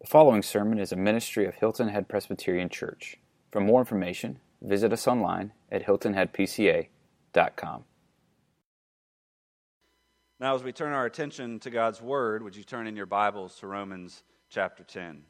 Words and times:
The 0.00 0.06
following 0.06 0.42
sermon 0.42 0.78
is 0.78 0.92
a 0.92 0.96
ministry 0.96 1.44
of 1.44 1.56
Hilton 1.56 1.88
Head 1.88 2.08
Presbyterian 2.08 2.70
Church. 2.70 3.18
For 3.50 3.60
more 3.60 3.80
information, 3.80 4.40
visit 4.62 4.94
us 4.94 5.06
online 5.06 5.52
at 5.70 5.84
hiltonheadpca.com. 5.84 7.84
Now, 10.40 10.54
as 10.54 10.62
we 10.62 10.72
turn 10.72 10.94
our 10.94 11.04
attention 11.04 11.60
to 11.60 11.68
God's 11.68 12.00
Word, 12.00 12.42
would 12.42 12.56
you 12.56 12.64
turn 12.64 12.86
in 12.86 12.96
your 12.96 13.04
Bibles 13.04 13.56
to 13.56 13.66
Romans 13.66 14.22
chapter 14.48 14.84
10? 14.84 15.22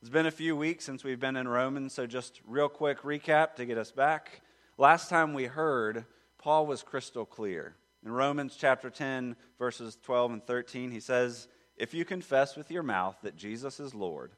It's 0.00 0.10
been 0.10 0.26
a 0.26 0.32
few 0.32 0.56
weeks 0.56 0.84
since 0.84 1.04
we've 1.04 1.20
been 1.20 1.36
in 1.36 1.46
Romans, 1.46 1.92
so 1.92 2.04
just 2.04 2.40
real 2.48 2.68
quick 2.68 3.02
recap 3.02 3.54
to 3.54 3.64
get 3.64 3.78
us 3.78 3.92
back. 3.92 4.40
Last 4.76 5.08
time 5.08 5.34
we 5.34 5.44
heard, 5.44 6.04
Paul 6.38 6.66
was 6.66 6.82
crystal 6.82 7.24
clear. 7.24 7.76
In 8.04 8.10
Romans 8.10 8.56
chapter 8.58 8.90
10, 8.90 9.36
verses 9.56 9.96
12 10.02 10.32
and 10.32 10.44
13, 10.44 10.90
he 10.90 10.98
says, 10.98 11.46
If 11.76 11.94
you 11.94 12.04
confess 12.04 12.56
with 12.56 12.70
your 12.70 12.82
mouth 12.82 13.16
that 13.22 13.36
Jesus 13.36 13.80
is 13.80 13.94
Lord 13.94 14.32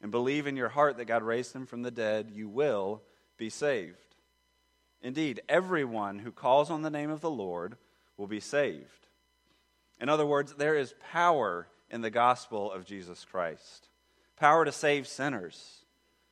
and 0.00 0.10
believe 0.10 0.46
in 0.46 0.56
your 0.56 0.68
heart 0.68 0.96
that 0.96 1.04
God 1.04 1.22
raised 1.22 1.54
him 1.54 1.66
from 1.66 1.82
the 1.82 1.90
dead, 1.90 2.30
you 2.32 2.48
will 2.48 3.02
be 3.36 3.50
saved. 3.50 4.16
Indeed, 5.00 5.42
everyone 5.48 6.20
who 6.20 6.32
calls 6.32 6.70
on 6.70 6.82
the 6.82 6.90
name 6.90 7.10
of 7.10 7.20
the 7.20 7.30
Lord 7.30 7.76
will 8.16 8.26
be 8.26 8.40
saved. 8.40 9.06
In 10.00 10.08
other 10.08 10.26
words, 10.26 10.54
there 10.54 10.76
is 10.76 10.94
power 11.12 11.68
in 11.90 12.00
the 12.00 12.10
gospel 12.10 12.72
of 12.72 12.84
Jesus 12.84 13.24
Christ 13.24 13.88
power 14.36 14.64
to 14.64 14.72
save 14.72 15.06
sinners, 15.06 15.84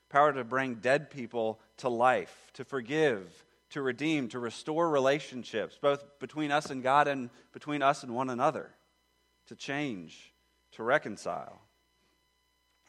power 0.09 0.33
to 0.33 0.43
bring 0.43 0.75
dead 0.75 1.11
people 1.11 1.61
to 1.77 1.89
life, 1.89 2.51
to 2.55 2.65
forgive, 2.65 3.45
to 3.71 3.81
redeem, 3.81 4.29
to 4.29 4.41
restore 4.41 4.91
relationships, 4.91 5.79
both 5.81 6.19
between 6.19 6.51
us 6.51 6.71
and 6.71 6.83
God 6.83 7.07
and 7.07 7.31
between 7.53 7.83
us 7.83 8.03
and 8.03 8.13
one 8.13 8.29
another, 8.29 8.71
to 9.47 9.55
change, 9.55 10.30
to 10.81 10.85
reconcile. 10.85 11.61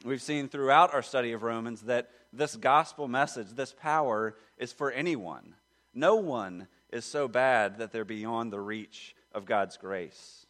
We've 0.05 0.21
seen 0.21 0.47
throughout 0.47 0.93
our 0.93 1.01
study 1.01 1.33
of 1.33 1.43
Romans 1.43 1.81
that 1.81 2.09
this 2.31 2.55
gospel 2.55 3.09
message, 3.09 3.49
this 3.49 3.73
power, 3.77 4.37
is 4.57 4.71
for 4.71 4.93
anyone. 4.93 5.55
No 5.93 6.15
one 6.15 6.70
is 6.93 7.03
so 7.03 7.27
bad 7.27 7.79
that 7.79 7.91
they're 7.91 8.05
beyond 8.05 8.53
the 8.53 8.61
reach 8.61 9.13
of 9.33 9.45
God's 9.45 9.75
grace. 9.75 10.45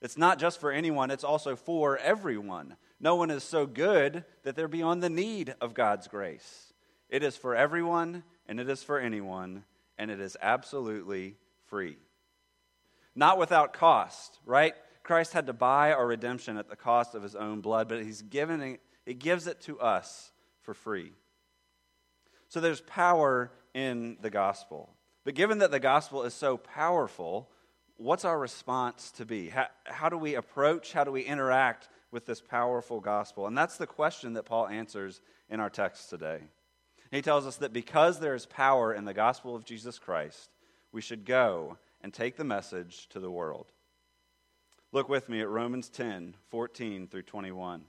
It's 0.00 0.16
not 0.16 0.38
just 0.38 0.58
for 0.58 0.72
anyone, 0.72 1.10
it's 1.10 1.22
also 1.22 1.54
for 1.54 1.98
everyone. 1.98 2.76
No 2.98 3.14
one 3.16 3.30
is 3.30 3.44
so 3.44 3.66
good 3.66 4.24
that 4.44 4.56
they're 4.56 4.66
beyond 4.66 5.02
the 5.02 5.10
need 5.10 5.54
of 5.60 5.74
God's 5.74 6.08
grace. 6.08 6.72
It 7.10 7.22
is 7.22 7.36
for 7.36 7.54
everyone, 7.54 8.22
and 8.48 8.58
it 8.58 8.70
is 8.70 8.82
for 8.82 8.98
anyone, 8.98 9.64
and 9.98 10.10
it 10.10 10.18
is 10.18 10.34
absolutely 10.40 11.36
free. 11.66 11.98
Not 13.14 13.38
without 13.38 13.74
cost, 13.74 14.38
right? 14.46 14.74
Christ 15.04 15.34
had 15.34 15.46
to 15.46 15.52
buy 15.52 15.92
our 15.92 16.06
redemption 16.06 16.56
at 16.56 16.68
the 16.68 16.76
cost 16.76 17.14
of 17.14 17.22
his 17.22 17.36
own 17.36 17.60
blood, 17.60 17.88
but 17.88 18.02
he's 18.02 18.22
given 18.22 18.60
it, 18.60 18.80
he 19.04 19.14
gives 19.14 19.46
it 19.46 19.60
to 19.62 19.78
us 19.78 20.32
for 20.62 20.74
free. 20.74 21.12
So 22.48 22.60
there's 22.60 22.80
power 22.80 23.52
in 23.74 24.16
the 24.22 24.30
gospel. 24.30 24.90
But 25.24 25.34
given 25.34 25.58
that 25.58 25.70
the 25.70 25.80
gospel 25.80 26.22
is 26.22 26.32
so 26.32 26.56
powerful, 26.56 27.50
what's 27.96 28.24
our 28.24 28.38
response 28.38 29.10
to 29.12 29.26
be? 29.26 29.50
How, 29.50 29.66
how, 29.84 30.08
do 30.08 30.16
we 30.16 30.36
approach, 30.36 30.92
how 30.92 31.04
do 31.04 31.12
we 31.12 31.22
interact 31.22 31.88
with 32.10 32.24
this 32.24 32.40
powerful 32.40 33.00
gospel? 33.00 33.46
And 33.46 33.56
that's 33.56 33.76
the 33.76 33.86
question 33.86 34.32
that 34.34 34.46
Paul 34.46 34.68
answers 34.68 35.20
in 35.50 35.60
our 35.60 35.70
text 35.70 36.08
today. 36.08 36.40
He 37.10 37.20
tells 37.20 37.46
us 37.46 37.56
that 37.56 37.74
because 37.74 38.20
there 38.20 38.34
is 38.34 38.46
power 38.46 38.94
in 38.94 39.04
the 39.04 39.14
gospel 39.14 39.54
of 39.54 39.66
Jesus 39.66 39.98
Christ, 39.98 40.50
we 40.92 41.02
should 41.02 41.26
go 41.26 41.76
and 42.00 42.12
take 42.12 42.36
the 42.36 42.44
message 42.44 43.08
to 43.10 43.20
the 43.20 43.30
world. 43.30 43.73
Look 44.94 45.08
with 45.08 45.28
me 45.28 45.40
at 45.40 45.48
Romans 45.48 45.88
10 45.88 46.36
14 46.50 47.08
through 47.08 47.22
21. 47.22 47.82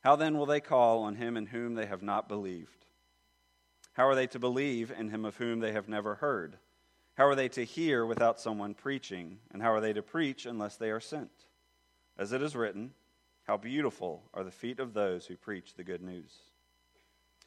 How 0.00 0.14
then 0.14 0.36
will 0.36 0.44
they 0.44 0.60
call 0.60 1.04
on 1.04 1.14
him 1.14 1.38
in 1.38 1.46
whom 1.46 1.74
they 1.74 1.86
have 1.86 2.02
not 2.02 2.28
believed? 2.28 2.84
How 3.94 4.06
are 4.06 4.14
they 4.14 4.26
to 4.26 4.38
believe 4.38 4.90
in 4.90 5.08
him 5.08 5.24
of 5.24 5.38
whom 5.38 5.60
they 5.60 5.72
have 5.72 5.88
never 5.88 6.16
heard? 6.16 6.58
How 7.14 7.26
are 7.26 7.34
they 7.34 7.48
to 7.48 7.64
hear 7.64 8.04
without 8.04 8.40
someone 8.40 8.74
preaching? 8.74 9.38
And 9.50 9.62
how 9.62 9.72
are 9.72 9.80
they 9.80 9.94
to 9.94 10.02
preach 10.02 10.44
unless 10.44 10.76
they 10.76 10.90
are 10.90 11.00
sent? 11.00 11.46
As 12.18 12.32
it 12.32 12.42
is 12.42 12.54
written, 12.54 12.92
How 13.46 13.56
beautiful 13.56 14.22
are 14.34 14.44
the 14.44 14.50
feet 14.50 14.80
of 14.80 14.92
those 14.92 15.24
who 15.24 15.36
preach 15.36 15.76
the 15.76 15.82
good 15.82 16.02
news. 16.02 16.40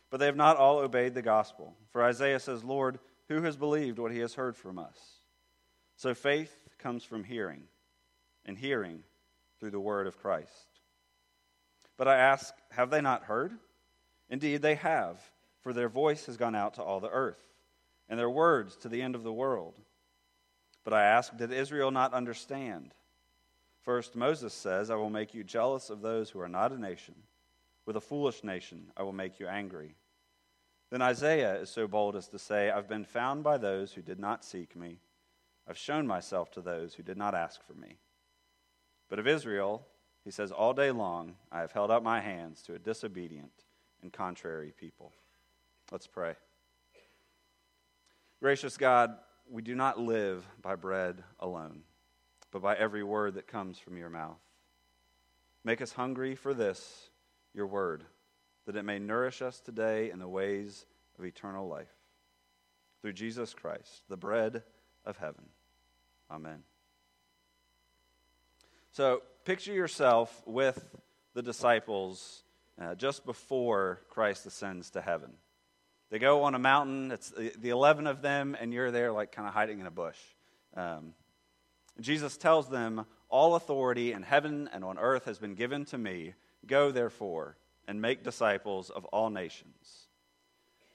But 0.09 0.17
they 0.17 0.25
have 0.25 0.35
not 0.35 0.57
all 0.57 0.79
obeyed 0.79 1.13
the 1.13 1.21
gospel. 1.21 1.75
For 1.91 2.03
Isaiah 2.03 2.39
says, 2.39 2.63
Lord, 2.63 2.97
who 3.27 3.43
has 3.43 3.57
believed 3.57 3.99
what 3.99 4.11
he 4.11 4.17
has 4.21 4.33
heard 4.33 4.57
from 4.57 4.79
us? 4.79 4.97
So 5.97 6.15
faith 6.15 6.61
comes 6.81 7.03
from 7.03 7.23
hearing, 7.23 7.63
and 8.45 8.57
hearing 8.57 9.03
through 9.59 9.71
the 9.71 9.79
word 9.79 10.07
of 10.07 10.19
Christ. 10.19 10.67
But 11.97 12.07
I 12.07 12.17
ask, 12.17 12.53
have 12.71 12.89
they 12.89 13.01
not 13.01 13.23
heard? 13.23 13.53
Indeed, 14.29 14.61
they 14.61 14.75
have, 14.75 15.19
for 15.61 15.73
their 15.73 15.89
voice 15.89 16.25
has 16.25 16.37
gone 16.37 16.55
out 16.55 16.73
to 16.75 16.83
all 16.83 16.99
the 16.99 17.09
earth, 17.09 17.43
and 18.09 18.19
their 18.19 18.29
words 18.29 18.75
to 18.77 18.89
the 18.89 19.01
end 19.01 19.15
of 19.15 19.23
the 19.23 19.33
world. 19.33 19.75
But 20.83 20.93
I 20.93 21.03
ask, 21.03 21.37
did 21.37 21.51
Israel 21.51 21.91
not 21.91 22.13
understand? 22.13 22.93
First, 23.83 24.15
Moses 24.15 24.53
says, 24.53 24.89
I 24.89 24.95
will 24.95 25.09
make 25.09 25.33
you 25.33 25.43
jealous 25.43 25.89
of 25.89 26.01
those 26.01 26.29
who 26.29 26.39
are 26.39 26.49
not 26.49 26.71
a 26.71 26.79
nation. 26.79 27.15
With 27.85 27.95
a 27.95 28.01
foolish 28.01 28.43
nation, 28.43 28.91
I 28.95 29.03
will 29.03 29.11
make 29.11 29.39
you 29.39 29.47
angry. 29.47 29.95
Then 30.89 31.01
Isaiah 31.01 31.55
is 31.55 31.69
so 31.69 31.87
bold 31.87 32.15
as 32.15 32.27
to 32.29 32.39
say, 32.39 32.69
I've 32.69 32.89
been 32.89 33.05
found 33.05 33.43
by 33.43 33.57
those 33.57 33.93
who 33.93 34.01
did 34.01 34.19
not 34.19 34.43
seek 34.43 34.75
me. 34.75 34.99
I've 35.71 35.77
shown 35.77 36.05
myself 36.05 36.51
to 36.51 36.61
those 36.61 36.95
who 36.95 37.03
did 37.03 37.15
not 37.15 37.33
ask 37.33 37.65
for 37.65 37.73
me. 37.75 37.95
But 39.07 39.19
of 39.19 39.27
Israel, 39.27 39.87
he 40.25 40.29
says, 40.29 40.51
All 40.51 40.73
day 40.73 40.91
long 40.91 41.35
I 41.49 41.61
have 41.61 41.71
held 41.71 41.89
out 41.89 42.03
my 42.03 42.19
hands 42.19 42.61
to 42.63 42.75
a 42.75 42.77
disobedient 42.79 43.53
and 44.01 44.11
contrary 44.11 44.73
people. 44.77 45.13
Let's 45.89 46.07
pray. 46.07 46.33
Gracious 48.41 48.75
God, 48.75 49.15
we 49.49 49.61
do 49.61 49.73
not 49.73 49.97
live 49.97 50.45
by 50.61 50.75
bread 50.75 51.23
alone, 51.39 51.83
but 52.51 52.61
by 52.61 52.75
every 52.75 53.05
word 53.05 53.35
that 53.35 53.47
comes 53.47 53.79
from 53.79 53.95
your 53.95 54.09
mouth. 54.09 54.41
Make 55.63 55.81
us 55.81 55.93
hungry 55.93 56.35
for 56.35 56.53
this, 56.53 57.09
your 57.53 57.67
word, 57.67 58.03
that 58.65 58.75
it 58.75 58.83
may 58.83 58.99
nourish 58.99 59.41
us 59.41 59.61
today 59.61 60.11
in 60.11 60.19
the 60.19 60.27
ways 60.27 60.85
of 61.17 61.23
eternal 61.23 61.65
life. 61.65 61.95
Through 63.01 63.13
Jesus 63.13 63.53
Christ, 63.53 64.03
the 64.09 64.17
bread 64.17 64.63
of 65.05 65.15
heaven. 65.15 65.45
Amen. 66.31 66.63
So, 68.91 69.21
picture 69.43 69.73
yourself 69.73 70.41
with 70.45 70.81
the 71.33 71.41
disciples 71.41 72.43
uh, 72.81 72.95
just 72.95 73.25
before 73.25 73.99
Christ 74.09 74.45
ascends 74.45 74.91
to 74.91 75.01
heaven. 75.01 75.31
They 76.09 76.19
go 76.19 76.43
on 76.43 76.55
a 76.55 76.59
mountain, 76.59 77.11
it's 77.11 77.31
the, 77.31 77.51
the 77.59 77.69
11 77.69 78.07
of 78.07 78.21
them, 78.21 78.55
and 78.57 78.73
you're 78.73 78.91
there, 78.91 79.11
like, 79.11 79.33
kind 79.33 79.45
of 79.45 79.53
hiding 79.53 79.81
in 79.81 79.87
a 79.87 79.91
bush. 79.91 80.17
Um, 80.77 81.13
Jesus 81.99 82.37
tells 82.37 82.69
them, 82.69 83.05
All 83.27 83.55
authority 83.55 84.13
in 84.13 84.23
heaven 84.23 84.69
and 84.71 84.85
on 84.85 84.97
earth 84.97 85.25
has 85.25 85.37
been 85.37 85.55
given 85.55 85.83
to 85.85 85.97
me. 85.97 86.33
Go, 86.65 86.91
therefore, 86.91 87.57
and 87.89 88.01
make 88.01 88.23
disciples 88.23 88.89
of 88.89 89.03
all 89.05 89.29
nations 89.29 90.07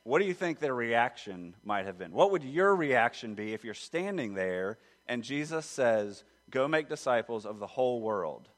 what 0.06 0.20
do 0.20 0.24
you 0.24 0.34
think 0.34 0.60
their 0.60 0.72
reaction 0.72 1.56
might 1.64 1.84
have 1.84 1.98
been? 1.98 2.12
What 2.12 2.30
would 2.30 2.44
your 2.44 2.76
reaction 2.76 3.34
be 3.34 3.53
if 3.54 3.64
you're 3.64 3.74
standing 3.74 4.34
there 4.34 4.78
and 5.09 5.22
Jesus 5.22 5.67
says, 5.67 6.25
Go 6.50 6.69
make 6.69 6.89
disciples 6.89 7.44
of 7.44 7.59
the 7.59 7.67
whole 7.67 8.00
world? 8.00 8.49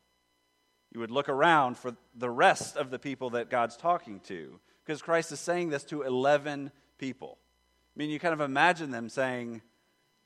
You 0.93 1.01
would 1.01 1.11
look 1.11 1.29
around 1.29 1.77
for 1.77 1.97
the 2.15 2.31
rest 2.31 2.77
of 2.77 2.91
the 2.91 2.99
people 2.99 3.31
that 3.31 3.51
God's 3.51 3.77
talking 3.77 4.21
to 4.21 4.59
because 4.85 5.03
Christ 5.03 5.33
is 5.33 5.41
saying 5.41 5.71
this 5.71 5.85
to 5.85 6.03
11 6.03 6.71
people. 6.99 7.39
I 7.95 7.99
mean, 7.99 8.11
you 8.11 8.19
kind 8.19 8.35
of 8.35 8.41
imagine 8.41 8.91
them 8.91 9.09
saying, 9.09 9.63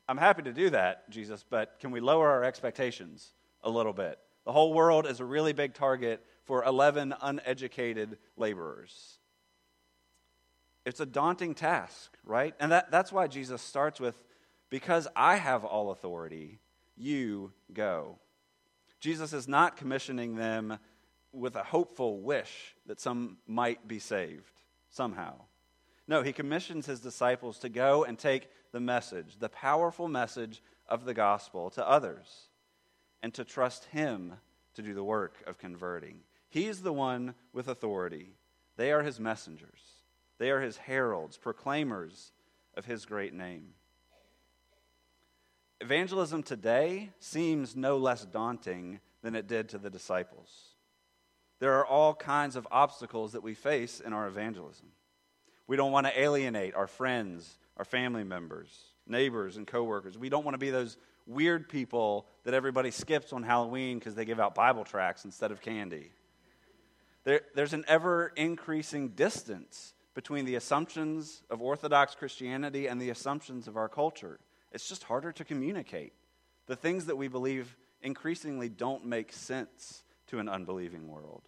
I'm 0.07 0.17
happy 0.17 0.43
to 0.43 0.53
do 0.53 0.69
that, 0.69 1.09
Jesus, 1.09 1.43
but 1.49 1.79
can 1.79 1.91
we 1.91 1.99
lower 1.99 2.29
our 2.29 2.43
expectations 2.43 3.33
a 3.61 3.69
little 3.69 3.93
bit? 3.93 4.19
The 4.45 4.51
whole 4.51 4.73
world 4.73 5.07
is 5.07 5.19
a 5.19 5.25
really 5.25 5.53
big 5.53 5.73
target 5.73 6.25
for 6.43 6.63
11 6.63 7.13
uneducated 7.21 8.17
laborers. 8.35 9.17
It's 10.85 10.99
a 10.99 11.05
daunting 11.05 11.55
task, 11.55 12.17
right? 12.25 12.53
And 12.59 12.71
that, 12.73 12.91
that's 12.91 13.11
why 13.11 13.27
Jesus 13.27 13.61
starts 13.61 14.01
with, 14.01 14.21
Because 14.73 15.07
I 15.15 15.35
have 15.35 15.63
all 15.63 15.91
authority, 15.91 16.57
you 16.97 17.53
go. 17.71 18.17
Jesus 18.99 19.31
is 19.31 19.47
not 19.47 19.77
commissioning 19.77 20.35
them 20.35 20.79
with 21.31 21.55
a 21.55 21.61
hopeful 21.61 22.21
wish 22.21 22.73
that 22.87 22.99
some 22.99 23.37
might 23.45 23.87
be 23.87 23.99
saved 23.99 24.51
somehow. 24.89 25.35
No, 26.07 26.23
he 26.23 26.33
commissions 26.33 26.87
his 26.87 27.01
disciples 27.01 27.59
to 27.59 27.69
go 27.69 28.03
and 28.03 28.17
take 28.17 28.49
the 28.71 28.79
message, 28.79 29.37
the 29.37 29.47
powerful 29.47 30.07
message 30.07 30.63
of 30.89 31.05
the 31.05 31.13
gospel, 31.13 31.69
to 31.69 31.87
others 31.87 32.47
and 33.21 33.31
to 33.35 33.45
trust 33.45 33.85
him 33.85 34.33
to 34.73 34.81
do 34.81 34.95
the 34.95 35.03
work 35.03 35.35
of 35.45 35.59
converting. 35.59 36.21
He's 36.49 36.81
the 36.81 36.93
one 36.93 37.35
with 37.53 37.67
authority, 37.67 38.37
they 38.77 38.91
are 38.91 39.03
his 39.03 39.19
messengers. 39.19 39.81
They 40.39 40.49
are 40.49 40.61
his 40.61 40.77
heralds, 40.77 41.37
proclaimers 41.37 42.31
of 42.75 42.85
his 42.85 43.05
great 43.05 43.35
name. 43.35 43.75
Evangelism 45.83 46.43
today 46.43 47.09
seems 47.19 47.75
no 47.75 47.97
less 47.97 48.23
daunting 48.23 49.01
than 49.21 49.35
it 49.35 49.49
did 49.49 49.67
to 49.67 49.77
the 49.77 49.89
disciples. 49.89 50.47
There 51.59 51.73
are 51.73 51.85
all 51.85 52.15
kinds 52.15 52.55
of 52.55 52.65
obstacles 52.71 53.33
that 53.33 53.43
we 53.43 53.53
face 53.53 53.99
in 53.99 54.13
our 54.13 54.25
evangelism. 54.25 54.85
We 55.67 55.75
don't 55.75 55.91
want 55.91 56.07
to 56.07 56.17
alienate 56.17 56.73
our 56.73 56.87
friends, 56.87 57.57
our 57.75 57.83
family 57.83 58.23
members, 58.23 58.69
neighbors, 59.05 59.57
and 59.57 59.67
coworkers. 59.67 60.17
We 60.17 60.29
don't 60.29 60.45
want 60.45 60.53
to 60.53 60.57
be 60.57 60.69
those 60.69 60.95
weird 61.27 61.67
people 61.67 62.27
that 62.45 62.53
everybody 62.53 62.89
skips 62.89 63.33
on 63.33 63.43
Halloween 63.43 63.99
because 63.99 64.15
they 64.15 64.23
give 64.23 64.39
out 64.39 64.55
Bible 64.55 64.85
tracts 64.85 65.25
instead 65.25 65.51
of 65.51 65.59
candy. 65.59 66.11
There, 67.25 67.41
there's 67.55 67.73
an 67.73 67.83
ever 67.89 68.31
increasing 68.37 69.09
distance 69.09 69.93
between 70.13 70.45
the 70.45 70.55
assumptions 70.55 71.43
of 71.49 71.61
Orthodox 71.61 72.15
Christianity 72.15 72.87
and 72.87 73.01
the 73.01 73.09
assumptions 73.09 73.67
of 73.67 73.75
our 73.75 73.89
culture. 73.89 74.39
It's 74.73 74.89
just 74.89 75.03
harder 75.03 75.31
to 75.31 75.45
communicate. 75.45 76.13
The 76.65 76.75
things 76.75 77.05
that 77.05 77.15
we 77.15 77.27
believe 77.27 77.77
increasingly 78.01 78.69
don't 78.69 79.05
make 79.05 79.31
sense 79.31 80.03
to 80.27 80.39
an 80.39 80.49
unbelieving 80.49 81.07
world. 81.07 81.43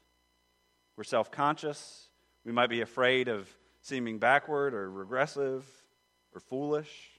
We're 0.96 1.04
self 1.04 1.32
conscious. 1.32 2.08
We 2.46 2.52
might 2.52 2.70
be 2.70 2.82
afraid 2.82 3.28
of 3.28 3.50
seeming 3.82 4.20
backward 4.20 4.74
or 4.74 4.90
regressive 4.90 5.66
or 6.34 6.40
foolish. 6.40 7.12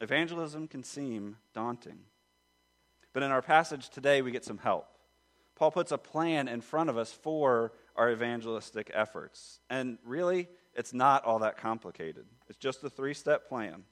Evangelism 0.00 0.66
can 0.66 0.82
seem 0.82 1.36
daunting. 1.54 2.00
But 3.12 3.22
in 3.22 3.30
our 3.30 3.42
passage 3.42 3.90
today, 3.90 4.22
we 4.22 4.30
get 4.30 4.44
some 4.44 4.58
help. 4.58 4.86
Paul 5.54 5.70
puts 5.70 5.92
a 5.92 5.98
plan 5.98 6.48
in 6.48 6.62
front 6.62 6.88
of 6.88 6.96
us 6.96 7.12
for 7.12 7.72
our 7.94 8.10
evangelistic 8.10 8.90
efforts. 8.94 9.60
And 9.68 9.98
really, 10.04 10.48
it's 10.74 10.94
not 10.94 11.24
all 11.24 11.38
that 11.40 11.58
complicated. 11.58 12.24
It's 12.48 12.58
just 12.58 12.82
a 12.82 12.90
three 12.90 13.14
step 13.14 13.48
plan 13.48 13.84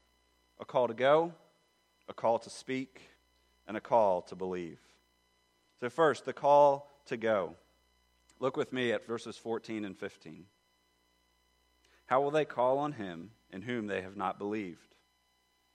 a 0.60 0.64
call 0.64 0.88
to 0.88 0.94
go, 0.94 1.32
a 2.08 2.14
call 2.14 2.38
to 2.38 2.50
speak, 2.50 3.00
and 3.66 3.76
a 3.76 3.80
call 3.80 4.22
to 4.22 4.36
believe. 4.36 4.78
So, 5.80 5.88
first, 5.88 6.24
the 6.24 6.32
call 6.32 6.90
to 7.06 7.16
go. 7.16 7.54
Look 8.38 8.56
with 8.56 8.72
me 8.72 8.92
at 8.92 9.06
verses 9.06 9.36
14 9.36 9.84
and 9.84 9.96
15. 9.96 10.44
How 12.06 12.20
will 12.20 12.30
they 12.30 12.44
call 12.44 12.78
on 12.78 12.92
him 12.92 13.30
in 13.50 13.62
whom 13.62 13.86
they 13.86 14.02
have 14.02 14.16
not 14.16 14.38
believed? 14.38 14.94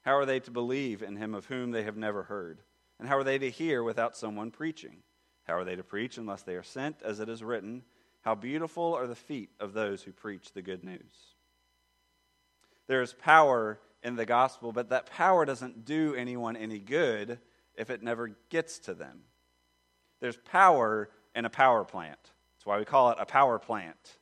How 0.02 0.16
are 0.18 0.26
they 0.26 0.40
to 0.42 0.52
believe 0.52 1.02
in 1.02 1.16
him 1.16 1.34
of 1.34 1.46
whom 1.46 1.72
they 1.72 1.84
have 1.84 1.98
never 1.98 2.24
heard? 2.24 2.62
And 3.00 3.08
how 3.08 3.18
are 3.18 3.24
they 3.24 3.40
to 3.40 3.50
hear 3.50 3.84
without 3.84 4.16
someone 4.16 4.52
preaching? 4.52 4.98
How 5.46 5.56
are 5.56 5.66
they 5.66 5.76
to 5.76 5.84
preach 5.84 6.18
unless 6.18 6.44
they 6.44 6.56
are 6.56 6.64
sent? 6.64 7.02
As 7.04 7.20
it 7.20 7.30
is 7.30 7.44
written, 7.44 7.84
How 8.22 8.36
beautiful 8.36 8.94
are 8.94 9.08
the 9.08 9.16
feet 9.16 9.50
of 9.60 9.74
those 9.74 10.04
who 10.04 10.12
preach 10.12 10.54
the 10.54 10.62
good 10.62 10.84
news. 10.84 11.36
There 12.88 13.02
is 13.02 13.14
power 13.14 13.80
in 14.06 14.16
the 14.16 14.26
gospel, 14.26 14.72
but 14.72 14.90
that 14.90 15.08
power 15.08 15.46
doesn't 15.46 15.84
do 15.84 16.14
anyone 16.16 16.56
any 16.56 16.80
good 16.80 17.40
if 17.76 17.90
it 17.90 18.04
never 18.04 18.36
gets 18.50 18.80
to 18.80 18.94
them. 18.94 19.22
There's 20.22 20.38
power 20.38 21.10
in 21.36 21.44
a 21.44 21.50
power 21.50 21.84
plant. 21.84 22.20
That's 22.56 22.66
why 22.66 22.78
we 22.78 22.86
call 22.86 23.10
it 23.10 23.18
a 23.20 23.26
power 23.26 23.60
plant. 23.60 24.18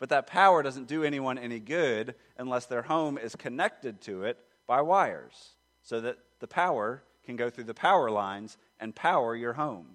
But 0.00 0.10
that 0.10 0.26
power 0.26 0.62
doesn't 0.62 0.88
do 0.88 1.04
anyone 1.04 1.38
any 1.38 1.60
good 1.60 2.16
unless 2.36 2.66
their 2.66 2.82
home 2.82 3.16
is 3.16 3.34
connected 3.36 4.00
to 4.02 4.24
it 4.24 4.38
by 4.66 4.82
wires 4.82 5.54
so 5.82 6.00
that 6.00 6.18
the 6.40 6.48
power 6.48 7.02
can 7.24 7.36
go 7.36 7.48
through 7.48 7.64
the 7.64 7.74
power 7.74 8.10
lines 8.10 8.58
and 8.80 8.94
power 8.94 9.34
your 9.34 9.54
home. 9.54 9.86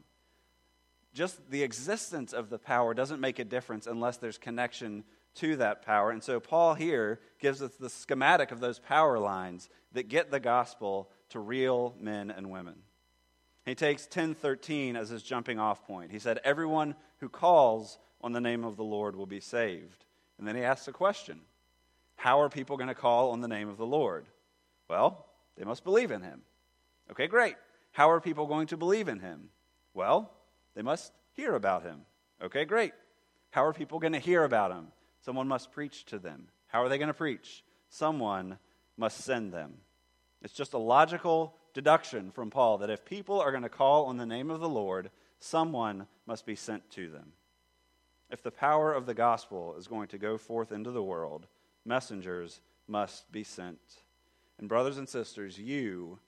Just 1.13 1.49
the 1.51 1.63
existence 1.63 2.33
of 2.33 2.49
the 2.49 2.57
power 2.57 2.93
doesn't 2.93 3.19
make 3.19 3.39
a 3.39 3.45
difference 3.45 3.87
unless 3.87 4.17
there's 4.17 4.37
connection 4.37 5.03
to 5.35 5.55
that 5.57 5.85
power. 5.85 6.11
And 6.11 6.23
so 6.23 6.39
Paul 6.39 6.75
here 6.75 7.19
gives 7.39 7.61
us 7.61 7.71
the 7.79 7.89
schematic 7.89 8.51
of 8.51 8.59
those 8.59 8.79
power 8.79 9.19
lines 9.19 9.69
that 9.93 10.09
get 10.09 10.31
the 10.31 10.39
gospel 10.39 11.09
to 11.29 11.39
real 11.39 11.95
men 11.99 12.31
and 12.31 12.51
women. 12.51 12.75
He 13.65 13.75
takes 13.75 14.03
1013 14.03 14.95
as 14.95 15.09
his 15.09 15.23
jumping 15.23 15.59
off 15.59 15.85
point. 15.85 16.11
He 16.11 16.19
said, 16.19 16.39
Everyone 16.43 16.95
who 17.19 17.29
calls 17.29 17.97
on 18.21 18.33
the 18.33 18.41
name 18.41 18.63
of 18.63 18.75
the 18.75 18.83
Lord 18.83 19.15
will 19.15 19.25
be 19.25 19.39
saved. 19.39 20.05
And 20.37 20.47
then 20.47 20.55
he 20.55 20.63
asks 20.63 20.87
a 20.87 20.91
question 20.91 21.39
How 22.15 22.41
are 22.41 22.49
people 22.49 22.77
going 22.77 22.89
to 22.89 22.95
call 22.95 23.31
on 23.31 23.41
the 23.41 23.47
name 23.47 23.69
of 23.69 23.77
the 23.77 23.85
Lord? 23.85 24.25
Well, 24.89 25.25
they 25.57 25.63
must 25.63 25.83
believe 25.83 26.11
in 26.11 26.21
him. 26.21 26.41
Okay, 27.11 27.27
great. 27.27 27.55
How 27.91 28.09
are 28.09 28.19
people 28.19 28.47
going 28.47 28.67
to 28.67 28.77
believe 28.77 29.07
in 29.07 29.19
him? 29.19 29.49
Well, 29.93 30.33
they 30.75 30.81
must 30.81 31.13
hear 31.33 31.55
about 31.55 31.83
him. 31.83 32.01
Okay, 32.43 32.65
great. 32.65 32.93
How 33.51 33.63
are 33.65 33.73
people 33.73 33.99
going 33.99 34.13
to 34.13 34.19
hear 34.19 34.43
about 34.43 34.71
him? 34.71 34.87
Someone 35.23 35.47
must 35.47 35.71
preach 35.71 36.05
to 36.05 36.19
them. 36.19 36.47
How 36.67 36.83
are 36.83 36.89
they 36.89 36.97
going 36.97 37.07
to 37.07 37.13
preach? 37.13 37.63
Someone 37.89 38.57
must 38.97 39.21
send 39.21 39.53
them. 39.53 39.75
It's 40.41 40.53
just 40.53 40.73
a 40.73 40.77
logical 40.77 41.55
deduction 41.73 42.31
from 42.31 42.49
Paul 42.49 42.79
that 42.79 42.89
if 42.89 43.05
people 43.05 43.39
are 43.39 43.51
going 43.51 43.63
to 43.63 43.69
call 43.69 44.05
on 44.05 44.17
the 44.17 44.25
name 44.25 44.51
of 44.51 44.59
the 44.59 44.69
Lord, 44.69 45.09
someone 45.39 46.07
must 46.25 46.45
be 46.45 46.55
sent 46.55 46.89
to 46.91 47.09
them. 47.09 47.33
If 48.29 48.43
the 48.43 48.51
power 48.51 48.93
of 48.93 49.05
the 49.05 49.13
gospel 49.13 49.75
is 49.77 49.87
going 49.87 50.07
to 50.09 50.17
go 50.17 50.37
forth 50.37 50.71
into 50.71 50.91
the 50.91 51.03
world, 51.03 51.47
messengers 51.85 52.59
must 52.87 53.31
be 53.31 53.43
sent. 53.43 53.79
And, 54.59 54.67
brothers 54.67 54.97
and 54.97 55.07
sisters, 55.07 55.57
you 55.57 56.19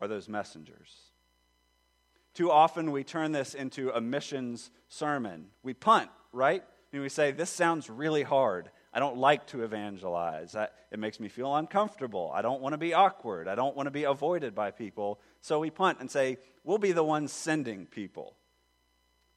are 0.00 0.08
those 0.08 0.28
messengers. 0.28 0.94
Too 2.34 2.50
often 2.50 2.92
we 2.92 3.04
turn 3.04 3.32
this 3.32 3.54
into 3.54 3.90
a 3.90 4.00
missions 4.00 4.70
sermon. 4.88 5.46
We 5.62 5.74
punt, 5.74 6.10
right? 6.32 6.64
And 6.94 7.02
we 7.02 7.08
say, 7.08 7.32
This 7.32 7.50
sounds 7.50 7.90
really 7.90 8.22
hard. 8.22 8.70
I 8.92 9.00
don't 9.00 9.16
like 9.16 9.48
to 9.48 9.64
evangelize. 9.64 10.54
it 10.54 10.98
makes 11.00 11.18
me 11.18 11.28
feel 11.28 11.56
uncomfortable. 11.56 12.30
I 12.32 12.40
don't 12.40 12.60
want 12.60 12.74
to 12.74 12.78
be 12.78 12.94
awkward. 12.94 13.48
I 13.48 13.56
don't 13.56 13.74
want 13.74 13.88
to 13.88 13.90
be 13.90 14.04
avoided 14.04 14.54
by 14.54 14.70
people. 14.70 15.18
So 15.40 15.58
we 15.58 15.70
punt 15.70 15.98
and 15.98 16.08
say, 16.08 16.38
We'll 16.62 16.78
be 16.78 16.92
the 16.92 17.02
ones 17.02 17.32
sending 17.32 17.86
people. 17.86 18.36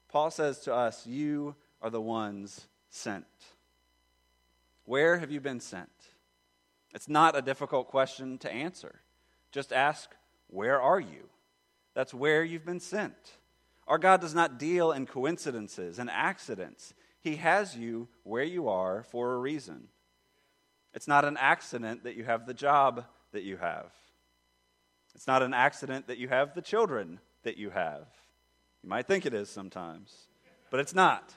Paul 0.08 0.30
says 0.30 0.60
to 0.60 0.72
us, 0.74 1.04
You 1.04 1.56
are 1.82 1.90
the 1.90 2.00
ones 2.00 2.68
sent. 2.90 3.26
Where 4.84 5.18
have 5.18 5.32
you 5.32 5.40
been 5.40 5.58
sent? 5.58 5.90
It's 6.94 7.08
not 7.08 7.36
a 7.36 7.42
difficult 7.42 7.88
question 7.88 8.38
to 8.38 8.52
answer. 8.52 9.00
Just 9.50 9.72
ask, 9.72 10.08
Where 10.46 10.80
are 10.80 11.00
you? 11.00 11.28
That's 11.94 12.14
where 12.14 12.44
you've 12.44 12.64
been 12.64 12.78
sent. 12.78 13.16
Our 13.88 13.98
God 13.98 14.20
does 14.20 14.34
not 14.34 14.60
deal 14.60 14.92
in 14.92 15.06
coincidences 15.06 15.98
and 15.98 16.08
accidents. 16.08 16.94
He 17.20 17.36
has 17.36 17.76
you 17.76 18.08
where 18.22 18.44
you 18.44 18.68
are 18.68 19.02
for 19.02 19.34
a 19.34 19.38
reason. 19.38 19.88
It's 20.94 21.08
not 21.08 21.24
an 21.24 21.36
accident 21.36 22.04
that 22.04 22.16
you 22.16 22.24
have 22.24 22.46
the 22.46 22.54
job 22.54 23.04
that 23.32 23.42
you 23.42 23.56
have. 23.56 23.92
It's 25.14 25.26
not 25.26 25.42
an 25.42 25.52
accident 25.52 26.06
that 26.06 26.18
you 26.18 26.28
have 26.28 26.54
the 26.54 26.62
children 26.62 27.20
that 27.42 27.56
you 27.56 27.70
have. 27.70 28.06
You 28.82 28.88
might 28.88 29.06
think 29.06 29.26
it 29.26 29.34
is 29.34 29.50
sometimes, 29.50 30.28
but 30.70 30.80
it's 30.80 30.94
not. 30.94 31.34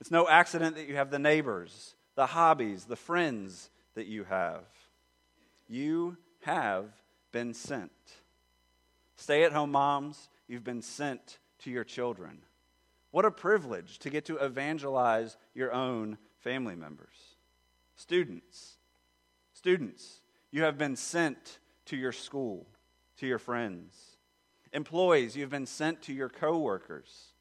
It's 0.00 0.10
no 0.10 0.28
accident 0.28 0.76
that 0.76 0.88
you 0.88 0.96
have 0.96 1.10
the 1.10 1.18
neighbors, 1.18 1.94
the 2.14 2.26
hobbies, 2.26 2.84
the 2.84 2.96
friends 2.96 3.70
that 3.94 4.06
you 4.06 4.24
have. 4.24 4.64
You 5.68 6.16
have 6.42 6.86
been 7.32 7.54
sent. 7.54 7.90
Stay 9.16 9.44
at 9.44 9.52
home 9.52 9.72
moms, 9.72 10.28
you've 10.48 10.64
been 10.64 10.82
sent 10.82 11.38
to 11.60 11.70
your 11.70 11.84
children. 11.84 12.38
What 13.16 13.24
a 13.24 13.30
privilege 13.30 13.98
to 14.00 14.10
get 14.10 14.26
to 14.26 14.36
evangelize 14.36 15.38
your 15.54 15.72
own 15.72 16.18
family 16.40 16.76
members. 16.76 17.16
Students, 17.94 18.76
students, 19.54 20.20
you 20.50 20.64
have 20.64 20.76
been 20.76 20.96
sent 20.96 21.60
to 21.86 21.96
your 21.96 22.12
school, 22.12 22.66
to 23.16 23.26
your 23.26 23.38
friends. 23.38 24.18
Employees, 24.74 25.34
you've 25.34 25.48
been 25.48 25.64
sent 25.64 26.02
to 26.02 26.12
your 26.12 26.28
coworkers. 26.28 27.32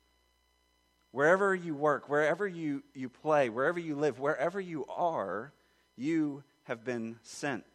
Wherever 1.12 1.54
you 1.54 1.76
work, 1.76 2.08
wherever 2.08 2.48
you, 2.48 2.82
you 2.94 3.10
play, 3.10 3.50
wherever 3.50 3.78
you 3.78 3.98
live, 3.98 4.18
wherever 4.18 4.62
you 4.62 4.86
are, 4.86 5.52
you 5.98 6.46
have 6.64 6.86
been 6.86 7.18
sent. 7.22 7.66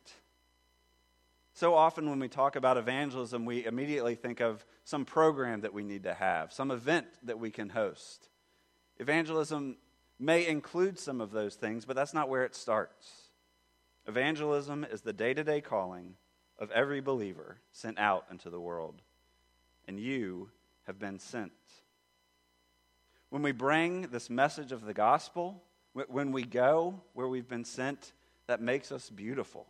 So 1.52 1.74
often, 1.74 2.08
when 2.08 2.20
we 2.20 2.28
talk 2.28 2.56
about 2.56 2.76
evangelism, 2.76 3.44
we 3.44 3.66
immediately 3.66 4.14
think 4.14 4.40
of 4.40 4.64
some 4.84 5.04
program 5.04 5.62
that 5.62 5.74
we 5.74 5.82
need 5.82 6.04
to 6.04 6.14
have, 6.14 6.52
some 6.52 6.70
event 6.70 7.06
that 7.24 7.38
we 7.38 7.50
can 7.50 7.68
host. 7.68 8.28
Evangelism 8.98 9.76
may 10.18 10.46
include 10.46 10.98
some 10.98 11.20
of 11.20 11.32
those 11.32 11.56
things, 11.56 11.84
but 11.84 11.96
that's 11.96 12.14
not 12.14 12.28
where 12.28 12.44
it 12.44 12.54
starts. 12.54 13.30
Evangelism 14.06 14.84
is 14.84 15.00
the 15.00 15.12
day 15.12 15.34
to 15.34 15.42
day 15.42 15.60
calling 15.60 16.14
of 16.58 16.70
every 16.70 17.00
believer 17.00 17.58
sent 17.72 17.98
out 17.98 18.26
into 18.30 18.50
the 18.50 18.60
world. 18.60 19.02
And 19.88 19.98
you 19.98 20.50
have 20.86 20.98
been 20.98 21.18
sent. 21.18 21.52
When 23.30 23.42
we 23.42 23.52
bring 23.52 24.02
this 24.02 24.28
message 24.28 24.72
of 24.72 24.84
the 24.84 24.94
gospel, 24.94 25.62
when 25.92 26.32
we 26.32 26.44
go 26.44 27.00
where 27.14 27.28
we've 27.28 27.48
been 27.48 27.64
sent, 27.64 28.12
that 28.46 28.60
makes 28.60 28.92
us 28.92 29.08
beautiful. 29.08 29.66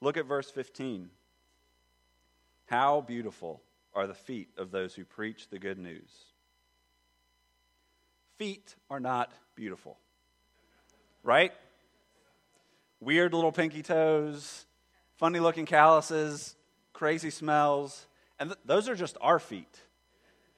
Look 0.00 0.16
at 0.16 0.26
verse 0.26 0.50
15. 0.50 1.10
How 2.66 3.00
beautiful 3.00 3.62
are 3.94 4.06
the 4.06 4.14
feet 4.14 4.48
of 4.56 4.70
those 4.70 4.94
who 4.94 5.04
preach 5.04 5.48
the 5.48 5.58
good 5.58 5.78
news. 5.78 6.10
Feet 8.36 8.76
are 8.88 9.00
not 9.00 9.32
beautiful, 9.56 9.98
right? 11.24 11.52
Weird 13.00 13.34
little 13.34 13.50
pinky 13.50 13.82
toes, 13.82 14.66
funny 15.16 15.40
looking 15.40 15.66
calluses, 15.66 16.54
crazy 16.92 17.30
smells, 17.30 18.06
and 18.38 18.50
th- 18.50 18.58
those 18.64 18.88
are 18.88 18.94
just 18.94 19.16
our 19.20 19.40
feet. 19.40 19.82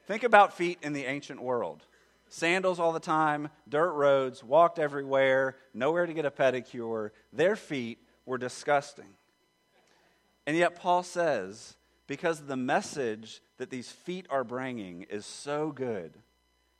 Think 0.06 0.24
about 0.24 0.54
feet 0.54 0.78
in 0.82 0.92
the 0.92 1.06
ancient 1.06 1.40
world 1.40 1.82
sandals 2.30 2.78
all 2.78 2.92
the 2.92 3.00
time, 3.00 3.48
dirt 3.68 3.92
roads, 3.92 4.42
walked 4.42 4.78
everywhere, 4.78 5.56
nowhere 5.74 6.06
to 6.06 6.14
get 6.14 6.24
a 6.24 6.30
pedicure. 6.30 7.10
Their 7.32 7.56
feet 7.56 7.98
were 8.24 8.38
disgusting. 8.38 9.16
And 10.46 10.56
yet, 10.56 10.76
Paul 10.76 11.02
says, 11.02 11.76
because 12.06 12.40
the 12.40 12.56
message 12.56 13.40
that 13.58 13.70
these 13.70 13.90
feet 13.90 14.26
are 14.30 14.44
bringing 14.44 15.02
is 15.02 15.24
so 15.24 15.70
good, 15.70 16.18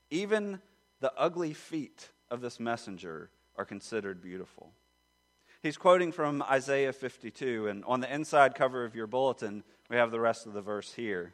even 0.09 0.59
the 0.99 1.13
ugly 1.17 1.53
feet 1.53 2.09
of 2.29 2.41
this 2.41 2.59
messenger 2.59 3.29
are 3.55 3.65
considered 3.65 4.21
beautiful. 4.21 4.71
He's 5.61 5.77
quoting 5.77 6.11
from 6.11 6.41
Isaiah 6.41 6.91
52, 6.91 7.67
and 7.67 7.85
on 7.85 7.99
the 7.99 8.13
inside 8.13 8.55
cover 8.55 8.83
of 8.83 8.95
your 8.95 9.07
bulletin, 9.07 9.63
we 9.89 9.95
have 9.95 10.11
the 10.11 10.19
rest 10.19 10.47
of 10.47 10.53
the 10.53 10.61
verse 10.61 10.93
here. 10.93 11.33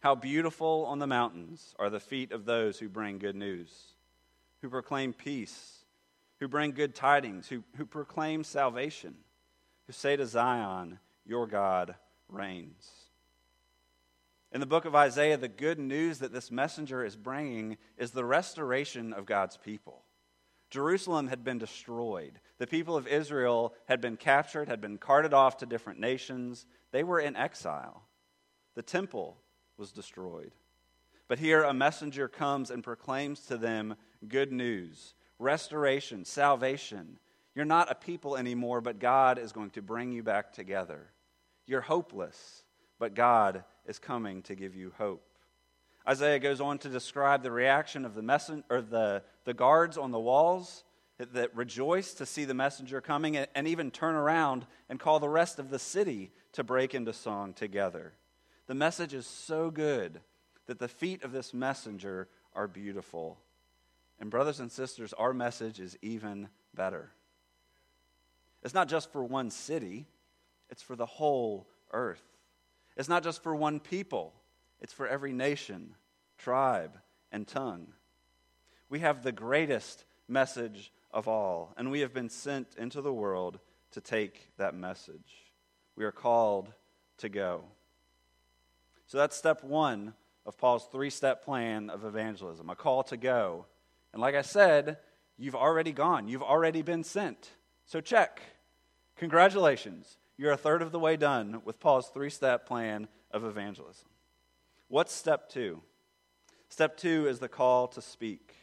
How 0.00 0.14
beautiful 0.14 0.86
on 0.86 1.00
the 1.00 1.06
mountains 1.06 1.74
are 1.78 1.90
the 1.90 1.98
feet 1.98 2.30
of 2.30 2.44
those 2.44 2.78
who 2.78 2.88
bring 2.88 3.18
good 3.18 3.34
news, 3.34 3.70
who 4.62 4.70
proclaim 4.70 5.12
peace, 5.12 5.84
who 6.38 6.46
bring 6.46 6.70
good 6.70 6.94
tidings, 6.94 7.48
who, 7.48 7.64
who 7.76 7.84
proclaim 7.84 8.44
salvation, 8.44 9.16
who 9.86 9.92
say 9.92 10.16
to 10.16 10.26
Zion, 10.26 10.98
Your 11.24 11.46
God 11.46 11.94
reigns. 12.28 12.90
In 14.52 14.60
the 14.60 14.66
book 14.66 14.84
of 14.84 14.94
Isaiah, 14.94 15.36
the 15.36 15.48
good 15.48 15.78
news 15.78 16.18
that 16.20 16.32
this 16.32 16.50
messenger 16.50 17.04
is 17.04 17.16
bringing 17.16 17.76
is 17.98 18.12
the 18.12 18.24
restoration 18.24 19.12
of 19.12 19.26
God's 19.26 19.56
people. 19.56 20.02
Jerusalem 20.70 21.28
had 21.28 21.44
been 21.44 21.58
destroyed. 21.58 22.40
The 22.58 22.66
people 22.66 22.96
of 22.96 23.06
Israel 23.06 23.74
had 23.86 24.00
been 24.00 24.16
captured, 24.16 24.68
had 24.68 24.80
been 24.80 24.98
carted 24.98 25.32
off 25.32 25.58
to 25.58 25.66
different 25.66 26.00
nations. 26.00 26.66
They 26.90 27.04
were 27.04 27.20
in 27.20 27.36
exile. 27.36 28.02
The 28.74 28.82
temple 28.82 29.36
was 29.76 29.92
destroyed. 29.92 30.52
But 31.28 31.38
here 31.38 31.62
a 31.62 31.74
messenger 31.74 32.28
comes 32.28 32.70
and 32.70 32.82
proclaims 32.82 33.40
to 33.46 33.56
them 33.56 33.96
good 34.26 34.52
news 34.52 35.14
restoration, 35.38 36.24
salvation. 36.24 37.18
You're 37.56 37.64
not 37.64 37.90
a 37.90 37.94
people 37.94 38.36
anymore, 38.36 38.82
but 38.82 39.00
God 39.00 39.38
is 39.38 39.50
going 39.50 39.70
to 39.70 39.82
bring 39.82 40.12
you 40.12 40.22
back 40.22 40.52
together. 40.52 41.08
You're 41.66 41.80
hopeless, 41.80 42.62
but 42.98 43.14
God 43.14 43.64
is 43.86 43.98
coming 43.98 44.42
to 44.42 44.54
give 44.54 44.76
you 44.76 44.92
hope. 44.98 45.24
Isaiah 46.06 46.38
goes 46.38 46.60
on 46.60 46.78
to 46.80 46.90
describe 46.90 47.42
the 47.42 47.50
reaction 47.50 48.04
of 48.04 48.14
the, 48.14 48.20
messen- 48.20 48.62
or 48.68 48.82
the, 48.82 49.22
the 49.44 49.54
guards 49.54 49.96
on 49.96 50.10
the 50.12 50.20
walls 50.20 50.84
that, 51.16 51.32
that 51.32 51.56
rejoice 51.56 52.12
to 52.14 52.26
see 52.26 52.44
the 52.44 52.52
messenger 52.52 53.00
coming 53.00 53.38
and, 53.38 53.48
and 53.54 53.66
even 53.66 53.90
turn 53.90 54.14
around 54.14 54.66
and 54.90 55.00
call 55.00 55.18
the 55.18 55.28
rest 55.28 55.58
of 55.58 55.70
the 55.70 55.78
city 55.78 56.30
to 56.52 56.62
break 56.62 56.94
into 56.94 57.14
song 57.14 57.54
together. 57.54 58.12
The 58.66 58.74
message 58.74 59.14
is 59.14 59.26
so 59.26 59.70
good 59.70 60.20
that 60.66 60.78
the 60.78 60.88
feet 60.88 61.24
of 61.24 61.32
this 61.32 61.54
messenger 61.54 62.28
are 62.54 62.68
beautiful. 62.68 63.38
And, 64.20 64.30
brothers 64.30 64.60
and 64.60 64.70
sisters, 64.70 65.14
our 65.14 65.32
message 65.32 65.80
is 65.80 65.96
even 66.02 66.48
better. 66.74 67.12
It's 68.66 68.74
not 68.74 68.88
just 68.88 69.12
for 69.12 69.22
one 69.22 69.50
city, 69.50 70.08
it's 70.70 70.82
for 70.82 70.96
the 70.96 71.06
whole 71.06 71.68
earth. 71.92 72.24
It's 72.96 73.08
not 73.08 73.22
just 73.22 73.40
for 73.40 73.54
one 73.54 73.78
people, 73.78 74.34
it's 74.80 74.92
for 74.92 75.06
every 75.06 75.32
nation, 75.32 75.94
tribe, 76.36 76.98
and 77.30 77.46
tongue. 77.46 77.86
We 78.88 78.98
have 78.98 79.22
the 79.22 79.30
greatest 79.30 80.04
message 80.26 80.90
of 81.12 81.28
all, 81.28 81.74
and 81.76 81.92
we 81.92 82.00
have 82.00 82.12
been 82.12 82.28
sent 82.28 82.74
into 82.76 83.00
the 83.00 83.12
world 83.12 83.60
to 83.92 84.00
take 84.00 84.50
that 84.56 84.74
message. 84.74 85.52
We 85.94 86.04
are 86.04 86.10
called 86.10 86.72
to 87.18 87.28
go. 87.28 87.66
So 89.06 89.16
that's 89.16 89.36
step 89.36 89.62
one 89.62 90.12
of 90.44 90.58
Paul's 90.58 90.88
three 90.90 91.10
step 91.10 91.44
plan 91.44 91.88
of 91.88 92.04
evangelism 92.04 92.68
a 92.68 92.74
call 92.74 93.04
to 93.04 93.16
go. 93.16 93.66
And 94.12 94.20
like 94.20 94.34
I 94.34 94.42
said, 94.42 94.98
you've 95.38 95.54
already 95.54 95.92
gone, 95.92 96.26
you've 96.26 96.42
already 96.42 96.82
been 96.82 97.04
sent. 97.04 97.52
So 97.84 98.00
check. 98.00 98.42
Congratulations. 99.16 100.18
You're 100.36 100.52
a 100.52 100.56
third 100.56 100.82
of 100.82 100.92
the 100.92 100.98
way 100.98 101.16
done 101.16 101.62
with 101.64 101.80
Paul's 101.80 102.08
three 102.08 102.30
step 102.30 102.66
plan 102.66 103.08
of 103.30 103.44
evangelism. 103.44 104.08
What's 104.88 105.12
step 105.12 105.48
two? 105.48 105.82
Step 106.68 106.96
two 106.96 107.26
is 107.26 107.38
the 107.38 107.48
call 107.48 107.88
to 107.88 108.02
speak. 108.02 108.54